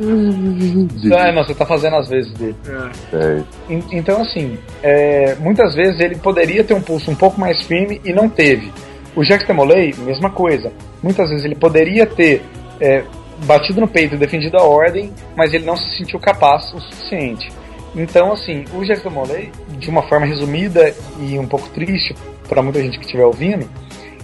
[1.14, 2.57] Ah, não, você tá fazendo as vezes dele.
[2.66, 2.93] É.
[3.11, 3.47] Certo.
[3.68, 8.01] En- Então, assim, é, muitas vezes ele poderia ter um pulso um pouco mais firme
[8.05, 8.72] e não teve.
[9.14, 10.72] O Jacques Demolay, mesma coisa.
[11.03, 12.43] Muitas vezes ele poderia ter
[12.80, 13.05] é,
[13.45, 17.51] batido no peito e defendido a ordem, mas ele não se sentiu capaz o suficiente.
[17.95, 22.14] Então, assim, o Jacques Demolay, de uma forma resumida e um pouco triste
[22.49, 23.68] para muita gente que estiver ouvindo,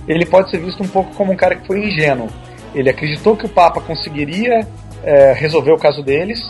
[0.09, 2.29] ele pode ser visto um pouco como um cara que foi ingênuo.
[2.75, 4.67] Ele acreditou que o Papa conseguiria
[5.03, 6.41] é, resolver o caso deles.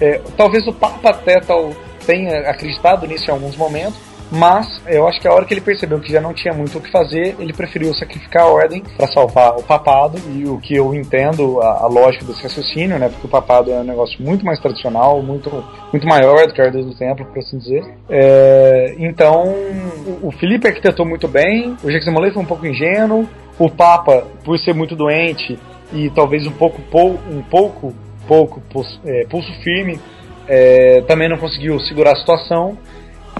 [0.00, 1.72] É, talvez o Papa até tal,
[2.06, 3.98] tenha acreditado nisso em alguns momentos,
[4.30, 6.80] mas eu acho que a hora que ele percebeu que já não tinha muito o
[6.80, 10.18] que fazer, ele preferiu sacrificar a ordem para salvar o papado.
[10.34, 13.08] E o que eu entendo a, a lógica desse raciocínio, né?
[13.08, 15.50] Porque o papado é um negócio muito mais tradicional, muito,
[15.92, 17.82] muito maior do que a ordem do templo, por assim dizer.
[18.08, 23.26] É, então, o, o Felipe arquitetou muito bem, o Jacques Molay foi um pouco ingênuo,
[23.58, 25.58] o Papa, por ser muito doente
[25.92, 27.94] e talvez um pouco, pou, um pouco,
[28.26, 29.98] pouco pulso, é, pulso firme,
[30.46, 32.78] é, também não conseguiu segurar a situação.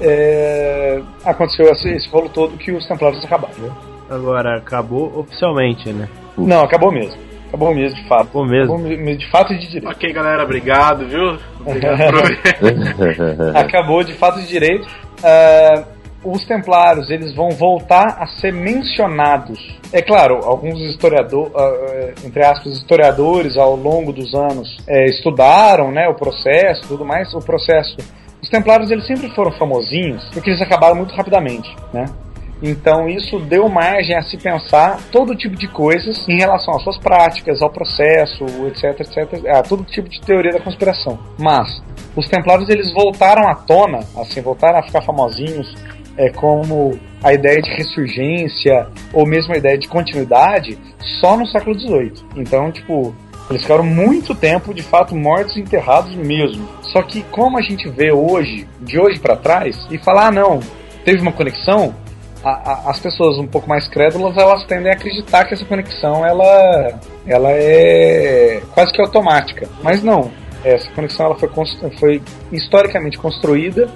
[0.01, 3.55] É, aconteceu esse, esse rolo todo que os Templários acabaram.
[3.59, 3.71] né?
[4.11, 6.09] Agora, acabou oficialmente, né?
[6.37, 7.29] Não, acabou mesmo.
[7.49, 8.23] Acabou mesmo, de fato.
[8.23, 8.75] Acabou mesmo.
[8.75, 9.89] Acabou de fato e de direito.
[9.89, 11.39] Ok, galera, obrigado, viu?
[11.61, 14.87] Obrigado por acabou de fato de direito.
[15.23, 15.85] Ah,
[16.25, 19.79] os Templários eles vão voltar a ser mencionados.
[19.93, 21.53] É claro, alguns historiadores,
[22.25, 27.33] entre aspas, historiadores ao longo dos anos eh, estudaram, né, o processo, tudo mais.
[27.35, 27.97] O processo,
[28.43, 32.05] os Templários eles sempre foram famosinhos porque eles acabaram muito rapidamente, né?
[32.63, 36.99] Então isso deu margem a se pensar todo tipo de coisas em relação às suas
[36.99, 41.19] práticas, ao processo, etc, etc, a todo tipo de teoria da conspiração.
[41.39, 41.81] Mas
[42.17, 45.73] os Templários eles voltaram à tona, assim, voltaram a ficar famosinhos,
[46.19, 50.77] é como a ideia de ressurgência ou mesmo a ideia de continuidade
[51.21, 52.13] só no século XVIII.
[52.37, 53.15] Então, tipo,
[53.49, 56.69] eles ficaram muito tempo, de fato, mortos e enterrados mesmo.
[56.83, 60.61] Só que como a gente vê hoje, de hoje para trás, e falar, ah, não,
[61.05, 61.95] teve uma conexão,
[62.45, 66.25] a- a- as pessoas um pouco mais crédulas elas tendem a acreditar que essa conexão
[66.27, 69.69] ela, ela é quase que automática.
[69.83, 70.31] Mas não,
[70.65, 71.49] essa conexão ela foi,
[71.99, 73.89] foi historicamente construída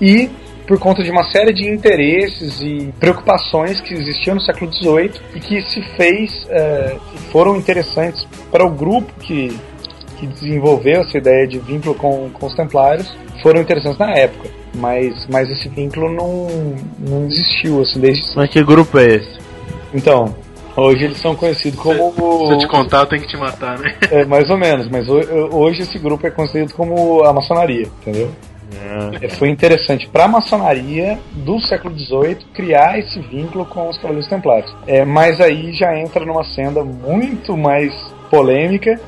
[0.00, 0.28] e
[0.66, 5.40] por conta de uma série de interesses e preocupações que existiam no século XVIII e
[5.40, 9.56] que se fez, eh, que foram interessantes para o grupo que,
[10.18, 14.48] que desenvolveu essa ideia de vínculo com, com os templários, foram interessantes na época.
[14.74, 16.46] Mas, mas esse vínculo não,
[16.98, 19.38] não existiu assim desde Mas que grupo é esse?
[19.94, 20.34] então,
[20.76, 22.12] hoje eles são conhecidos como.
[22.48, 23.94] Se eu te contar, eu tenho que te matar, né?
[24.10, 28.30] É, mais ou menos, mas ho- hoje esse grupo é conhecido como a maçonaria, entendeu?
[29.22, 34.28] É, Foi interessante para a maçonaria do século XVIII criar esse vínculo com os Cavaleiros
[34.28, 34.74] Templários.
[34.86, 37.92] É, mas aí já entra numa senda muito mais
[38.30, 39.00] polêmica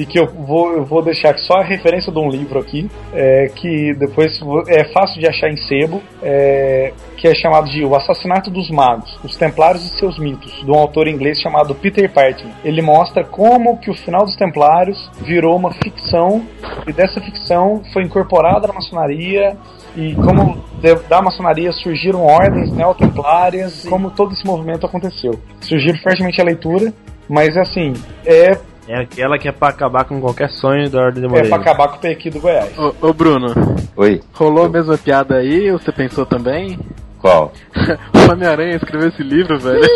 [0.00, 3.50] e que eu vou, eu vou deixar só a referência de um livro aqui, é,
[3.54, 8.50] que depois é fácil de achar em sebo, é, que é chamado de O Assassinato
[8.50, 12.48] dos Magos, Os Templários e Seus Mitos, de um autor inglês chamado Peter Parton.
[12.64, 16.46] Ele mostra como que o final dos Templários virou uma ficção
[16.86, 19.54] e dessa ficção foi incorporada na maçonaria
[19.94, 20.64] e como
[21.10, 25.38] da maçonaria surgiram ordens neotemplárias, como todo esse movimento aconteceu.
[25.60, 26.90] Sugiro fortemente a leitura,
[27.28, 27.92] mas assim,
[28.24, 28.58] é,
[28.92, 31.48] É aquela que é pra acabar com qualquer sonho da Ordem de é Moreira.
[31.48, 32.76] pra acabar com o Pequi do Goiás.
[32.76, 33.54] Ô, ô, Bruno,
[33.96, 35.70] Oi, rolou a mesma piada aí?
[35.70, 36.76] Ou você pensou também?
[37.20, 37.52] qual?
[38.28, 39.80] o Homem-Aranha escreveu esse livro, velho.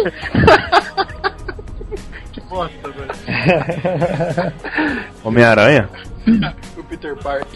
[2.32, 4.52] que bosta, velho.
[5.24, 5.88] Homem-Aranha?
[6.76, 7.46] o Peter Parker.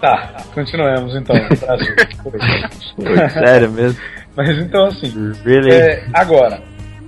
[0.00, 1.36] Tá, continuemos então.
[1.36, 1.94] Brasil.
[3.34, 4.00] Sério mesmo?
[4.34, 5.72] Mas então assim, Really?
[5.72, 6.62] é, agora,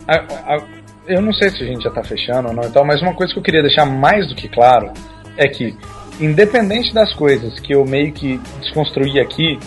[0.07, 3.03] a- a- eu não sei se a gente já tá fechando ou não, então, mas
[3.03, 4.93] uma coisa que eu queria deixar mais do que claro
[5.37, 5.77] é que,
[6.21, 9.59] independente das coisas que eu meio que desconstruí aqui,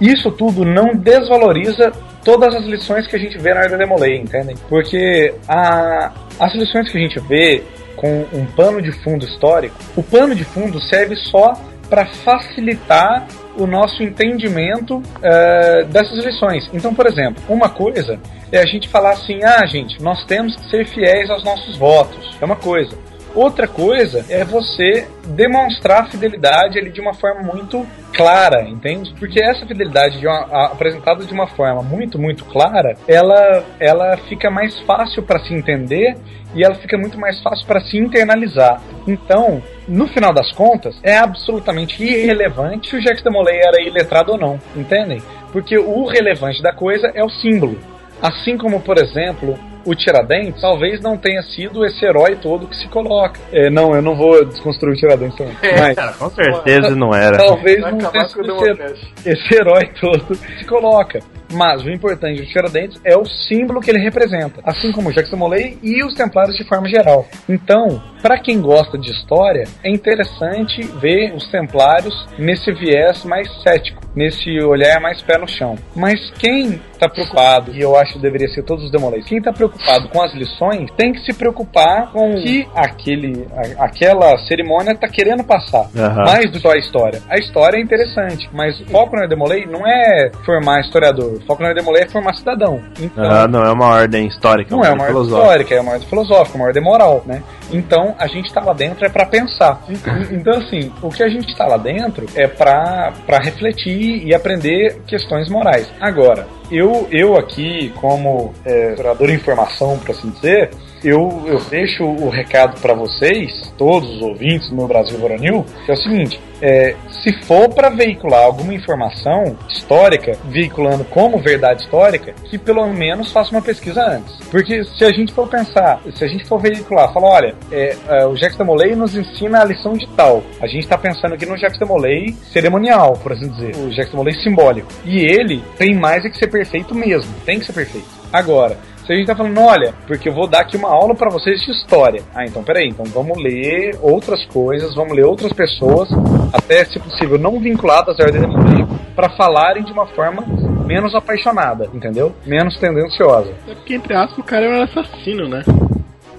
[0.00, 1.92] isso tudo não desvaloriza
[2.24, 4.56] todas as lições que a gente vê na Ordem Demolei, entendem?
[4.68, 7.62] Porque a, as lições que a gente vê
[7.96, 11.52] com um pano de fundo histórico, o pano de fundo serve só
[11.88, 16.68] para facilitar o nosso entendimento eh, dessas lições.
[16.72, 18.18] Então, por exemplo, uma coisa
[18.50, 22.36] é a gente falar assim: ah, gente, nós temos que ser fiéis aos nossos votos.
[22.40, 22.96] É uma coisa.
[23.34, 29.14] Outra coisa é você demonstrar fidelidade ali de uma forma muito clara, entende?
[29.18, 34.18] Porque essa fidelidade de uma- a- apresentada de uma forma muito, muito clara, ela, ela
[34.28, 36.14] fica mais fácil para se entender
[36.54, 38.80] e ela fica muito mais fácil para se internalizar.
[39.06, 44.38] Então, no final das contas, é absolutamente irrelevante se o Jack Demolay era iletrado ou
[44.38, 45.22] não, entendem?
[45.52, 47.78] Porque o relevante da coisa é o símbolo.
[48.20, 52.88] Assim como, por exemplo, o Tiradentes talvez não tenha sido esse herói todo que se
[52.88, 53.40] coloca.
[53.52, 55.56] É, não, eu não vou desconstruir o Tiradentes também.
[55.78, 57.36] Mas, Cara, com certeza não era.
[57.36, 61.18] Talvez Vai não tenha sido esse, esse herói todo que se coloca.
[61.52, 65.78] Mas o importante do Tiradentes é o símbolo que ele representa, assim como Jackson Molay
[65.82, 67.26] e os Templários de forma geral.
[67.48, 74.01] Então, para quem gosta de história, é interessante ver os Templários nesse viés mais cético,
[74.14, 75.76] nesse olhar mais pé no chão.
[75.94, 79.52] Mas quem está preocupado, e eu acho que deveria ser todos os Demolays, quem está
[79.52, 83.46] preocupado com as lições tem que se preocupar com o que aquele,
[83.78, 85.88] a- aquela cerimônia está querendo passar.
[86.24, 87.20] Mais do que só a história.
[87.28, 91.34] A história é interessante, mas o foco no Demolay não é formar historiador.
[91.34, 92.80] O foco no Demolay é formar cidadão.
[93.00, 95.42] Então, não é uma ordem histórica, não é uma ordem filosófica.
[95.42, 97.42] histórica, é uma ordem filosófica, uma ordem moral, né?
[97.72, 99.80] Então a gente tá lá dentro é pra pensar.
[100.30, 105.48] Então assim, o que a gente tá lá dentro é pra refletir e aprender questões
[105.48, 105.90] morais.
[106.00, 110.70] Agora, eu eu aqui como é, historiador de informação, por assim dizer,
[111.04, 115.90] eu, eu deixo o recado pra vocês, todos os ouvintes do meu Brasil Voronil, que
[115.90, 122.32] é o seguinte: é, se for para veicular alguma informação histórica, veiculando como verdade histórica,
[122.44, 124.34] que pelo menos faça uma pesquisa antes.
[124.48, 128.26] Porque se a gente for pensar, se a gente for veicular, falar, olha, é, é,
[128.26, 130.42] o Jacques Demolay nos ensina a lição de tal.
[130.60, 134.34] A gente está pensando aqui no Jacques Demolay cerimonial, por assim dizer, o Jacques Demolay
[134.34, 134.88] simbólico.
[135.04, 138.06] E ele tem mais é que ser perfeito mesmo, tem que ser perfeito.
[138.32, 141.28] Agora, se a gente tá falando, olha, porque eu vou dar aqui uma aula pra
[141.30, 142.22] vocês de história.
[142.34, 146.08] Ah, então peraí, então vamos ler outras coisas, vamos ler outras pessoas,
[146.52, 150.44] até se possível não vinculadas à ordem democrática, para falarem de uma forma
[150.86, 152.32] menos apaixonada, entendeu?
[152.46, 153.52] Menos tendenciosa.
[153.68, 155.62] É porque, entre aspas, o cara é um assassino, né?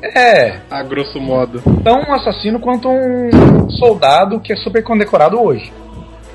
[0.02, 1.62] É, A grosso modo.
[1.84, 5.72] tão um assassino quanto um soldado que é super condecorado hoje.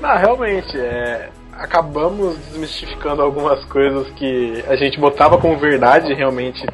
[0.01, 1.29] Não, realmente, é.
[1.59, 6.65] Acabamos desmistificando algumas coisas que a gente botava como verdade, realmente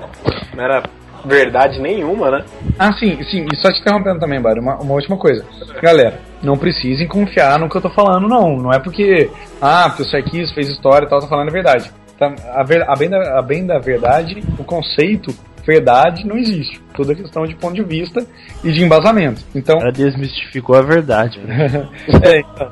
[0.55, 0.83] não era
[1.25, 2.45] verdade nenhuma, né?
[2.77, 5.43] Ah, sim, sim, e só te interrompendo também, Mário, uma, uma última coisa.
[5.81, 8.57] Galera, não precisem confiar no que eu tô falando, não.
[8.57, 9.29] Não é porque,
[9.61, 11.91] ah, porque o Sarkis fez história e tal, tá falando a verdade.
[12.17, 15.35] Tá, a, ver, a, bem da, a bem da verdade, o conceito
[15.65, 16.79] verdade não existe.
[16.93, 18.25] Tudo é questão de ponto de vista
[18.63, 19.41] e de embasamento.
[19.53, 21.39] Então, Ela desmistificou a verdade.
[22.23, 22.71] é, então.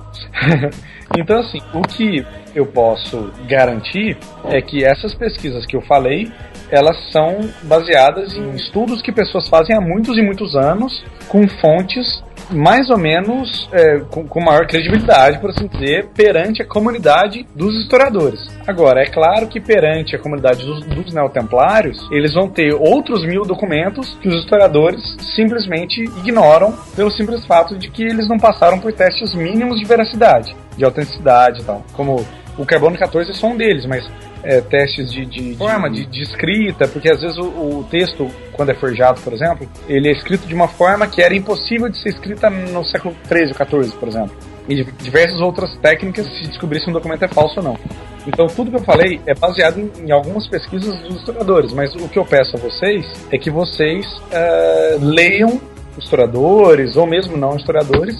[1.17, 2.25] então, assim, o que
[2.55, 6.31] eu posso garantir é que essas pesquisas que eu falei,
[6.69, 12.23] elas são baseadas em estudos que pessoas fazem há muitos e muitos anos, com fontes
[12.51, 17.75] mais ou menos é, com, com maior credibilidade, por assim dizer, perante a comunidade dos
[17.81, 18.39] historiadores.
[18.67, 23.43] Agora, é claro que perante a comunidade dos, dos neotemplários, eles vão ter outros mil
[23.43, 25.01] documentos que os historiadores
[25.35, 30.55] simplesmente ignoram pelo simples fato de que eles não passaram por testes mínimos de veracidade,
[30.77, 31.83] de autenticidade e tal.
[31.93, 32.25] Como
[32.57, 34.07] o Carbono 14 é só um deles, mas
[34.43, 37.43] é, testes de, de forma, de, de escrita, porque às vezes o,
[37.79, 41.33] o texto, quando é forjado, por exemplo, ele é escrito de uma forma que era
[41.35, 44.35] impossível de ser escrita no século 13 ou 14, por exemplo.
[44.67, 47.77] E diversas outras técnicas se descobrir se um documento é falso ou não.
[48.25, 52.07] Então tudo que eu falei é baseado em, em algumas pesquisas dos historiadores, mas o
[52.07, 55.59] que eu peço a vocês é que vocês eh, leiam
[55.97, 58.15] historiadores, ou mesmo não historiadores,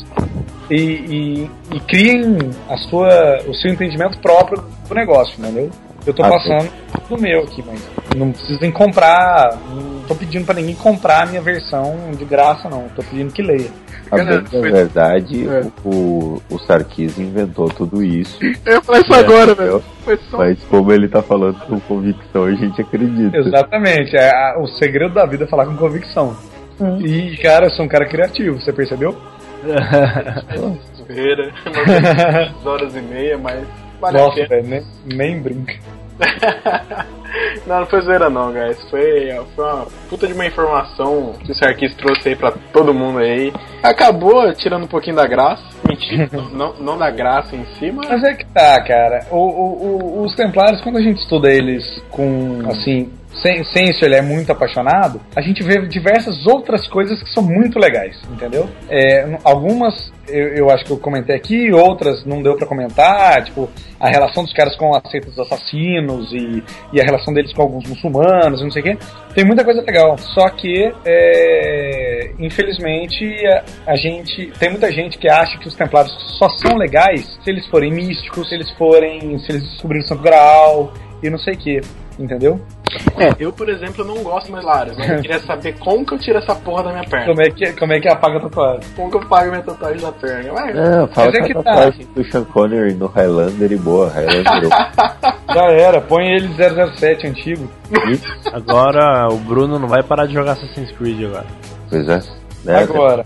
[0.69, 2.37] e, e- e criem
[2.69, 5.69] a sua, o seu entendimento próprio do negócio, entendeu?
[6.05, 6.69] Eu tô Ah, passando
[7.09, 7.81] do meu aqui, mas
[8.17, 12.89] não precisem comprar, não tô pedindo pra ninguém comprar a minha versão de graça, não.
[12.89, 13.69] Tô pedindo que leia.
[14.11, 15.63] A Galera, foi- verdade, É.
[15.83, 18.37] o, o Sarkis inventou tudo isso.
[18.65, 19.83] Eu falar isso agora, velho.
[20.03, 20.37] Foi só.
[20.37, 23.35] Mas como ele tá falando com convicção, a gente acredita.
[23.37, 26.35] Exatamente, é, a- o segredo da vida é falar com convicção.
[26.99, 29.15] E, cara, eu sou um cara criativo, você percebeu?
[30.97, 33.63] Zoeira, duas horas e meia, mas
[34.03, 34.47] vale a Nossa, pena.
[34.49, 34.83] velho, nem,
[35.17, 35.73] nem brinca.
[37.65, 38.79] não, não foi zoeira não, guys.
[38.89, 43.19] Foi, foi uma puta de uma informação que o Sarkis trouxe aí pra todo mundo
[43.19, 43.51] aí.
[43.81, 45.63] Acabou tirando um pouquinho da graça.
[45.87, 46.29] Mentira.
[46.53, 48.07] não, não da graça em si, mas.
[48.09, 49.25] Mas é que tá, cara.
[49.31, 49.85] O, o-
[50.19, 53.11] o- os Templários, quando a gente estuda eles com, assim,
[53.41, 57.43] sem, sem isso ele é muito apaixonado, a gente vê diversas outras coisas que são
[57.43, 58.69] muito legais, entendeu?
[58.89, 63.69] É, algumas eu, eu acho que eu comentei aqui, outras não deu pra comentar, tipo,
[63.99, 66.63] a relação dos caras com a seita dos assassinos e,
[66.93, 68.97] e a relação deles com alguns muçulmanos e não sei o quê.
[69.33, 70.17] Tem muita coisa legal.
[70.17, 74.51] Só que, é, infelizmente, a, a gente.
[74.59, 78.49] Tem muita gente que acha que os templários só são legais se eles forem místicos,
[78.49, 79.37] se eles forem.
[79.39, 81.81] se eles descobrirem o Santo Graal e não sei o que.
[82.19, 82.59] Entendeu?
[83.17, 86.19] É, eu, por exemplo, não gosto mais Lares, mas eu queria saber como que eu
[86.19, 87.25] tiro essa porra da minha perna.
[87.27, 88.89] Como é que, como é que apaga a tatuagem?
[88.95, 90.53] Como que eu pago minha tatuagem da perna?
[90.53, 90.73] Vai.
[90.73, 91.63] Não, fala Mas é que a tá.
[91.63, 94.09] tatuagem do Sean Connery no Highlander e boa.
[94.09, 94.69] Highlander
[95.53, 97.69] Já era, põe ele 007 antigo.
[98.51, 101.45] Agora o Bruno não vai parar de jogar Assassin's Creed agora.
[101.89, 102.19] Pois é.
[102.63, 102.81] Né?
[102.81, 103.25] Agora.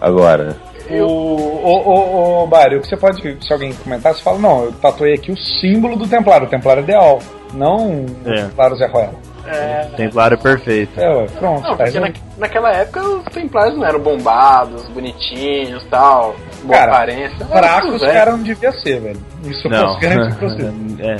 [0.00, 0.56] Agora.
[0.90, 4.64] O, o, o, o Bari, o que você pode, se alguém comentar, você fala, não,
[4.64, 7.18] eu tatuei aqui o símbolo do Templário, o Templário ideal,
[7.54, 8.42] não o É.
[8.44, 9.14] Templário Zé Ruela.
[9.46, 9.88] É.
[9.96, 11.00] Templário perfeito.
[11.00, 11.62] É, pronto.
[11.62, 16.92] Não, tá porque na, naquela época os templários não eram bombados, bonitinhos tal, boa Cara,
[16.92, 17.46] aparência.
[17.50, 18.12] Era Fraco tudo os velho.
[18.12, 19.20] caras não devia ser, velho.
[19.44, 19.86] Isso eu Não.
[19.86, 20.62] posso garantir pra você.
[21.00, 21.16] é.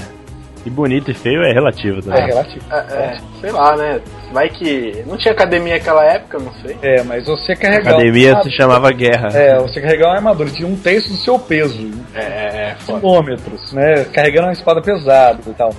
[0.66, 2.26] E bonito e feio é relativo É também.
[2.26, 2.64] relativo.
[2.70, 4.01] É, é, sei lá, né?
[4.33, 5.03] Vai que.
[5.07, 6.76] Não tinha academia naquela época, não sei.
[6.83, 7.93] É, mas você A carregar.
[7.95, 9.29] academia uma- se chamava Guerra.
[9.33, 13.72] É, você carregar uma armadura de um terço do seu peso, É, é, é quilômetros,
[13.72, 14.05] né?
[14.12, 15.70] Carregando uma espada pesada e tal.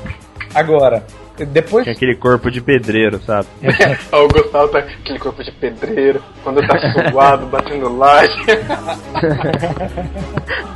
[0.54, 1.04] Agora,
[1.52, 1.84] depois.
[1.84, 3.48] Tinha aquele corpo de pedreiro, sabe?
[4.12, 6.78] Ó, o Gustavo tá com aquele corpo de pedreiro, quando tá
[7.12, 8.36] suado, batendo laje.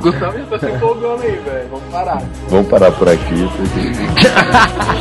[0.00, 1.68] Gustavo já tá se empolgando aí, velho.
[1.70, 2.22] Vamos parar.
[2.48, 3.48] Vamos parar por aqui.
[3.56, 4.94] porque-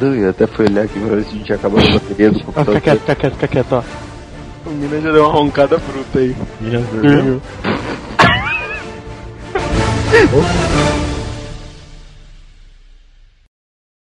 [0.00, 2.38] Não, eu até fui olhar aqui pra ver se a gente acabou a bateria do
[2.38, 2.74] Ah, computador.
[2.76, 4.09] fica quieto, fica quieto, fica quieto, ó.
[4.70, 6.36] O Mina já deu uma roncada bruta aí.
[6.60, 7.42] Meninas, dormiu?
[10.22, 11.09] Dormiu.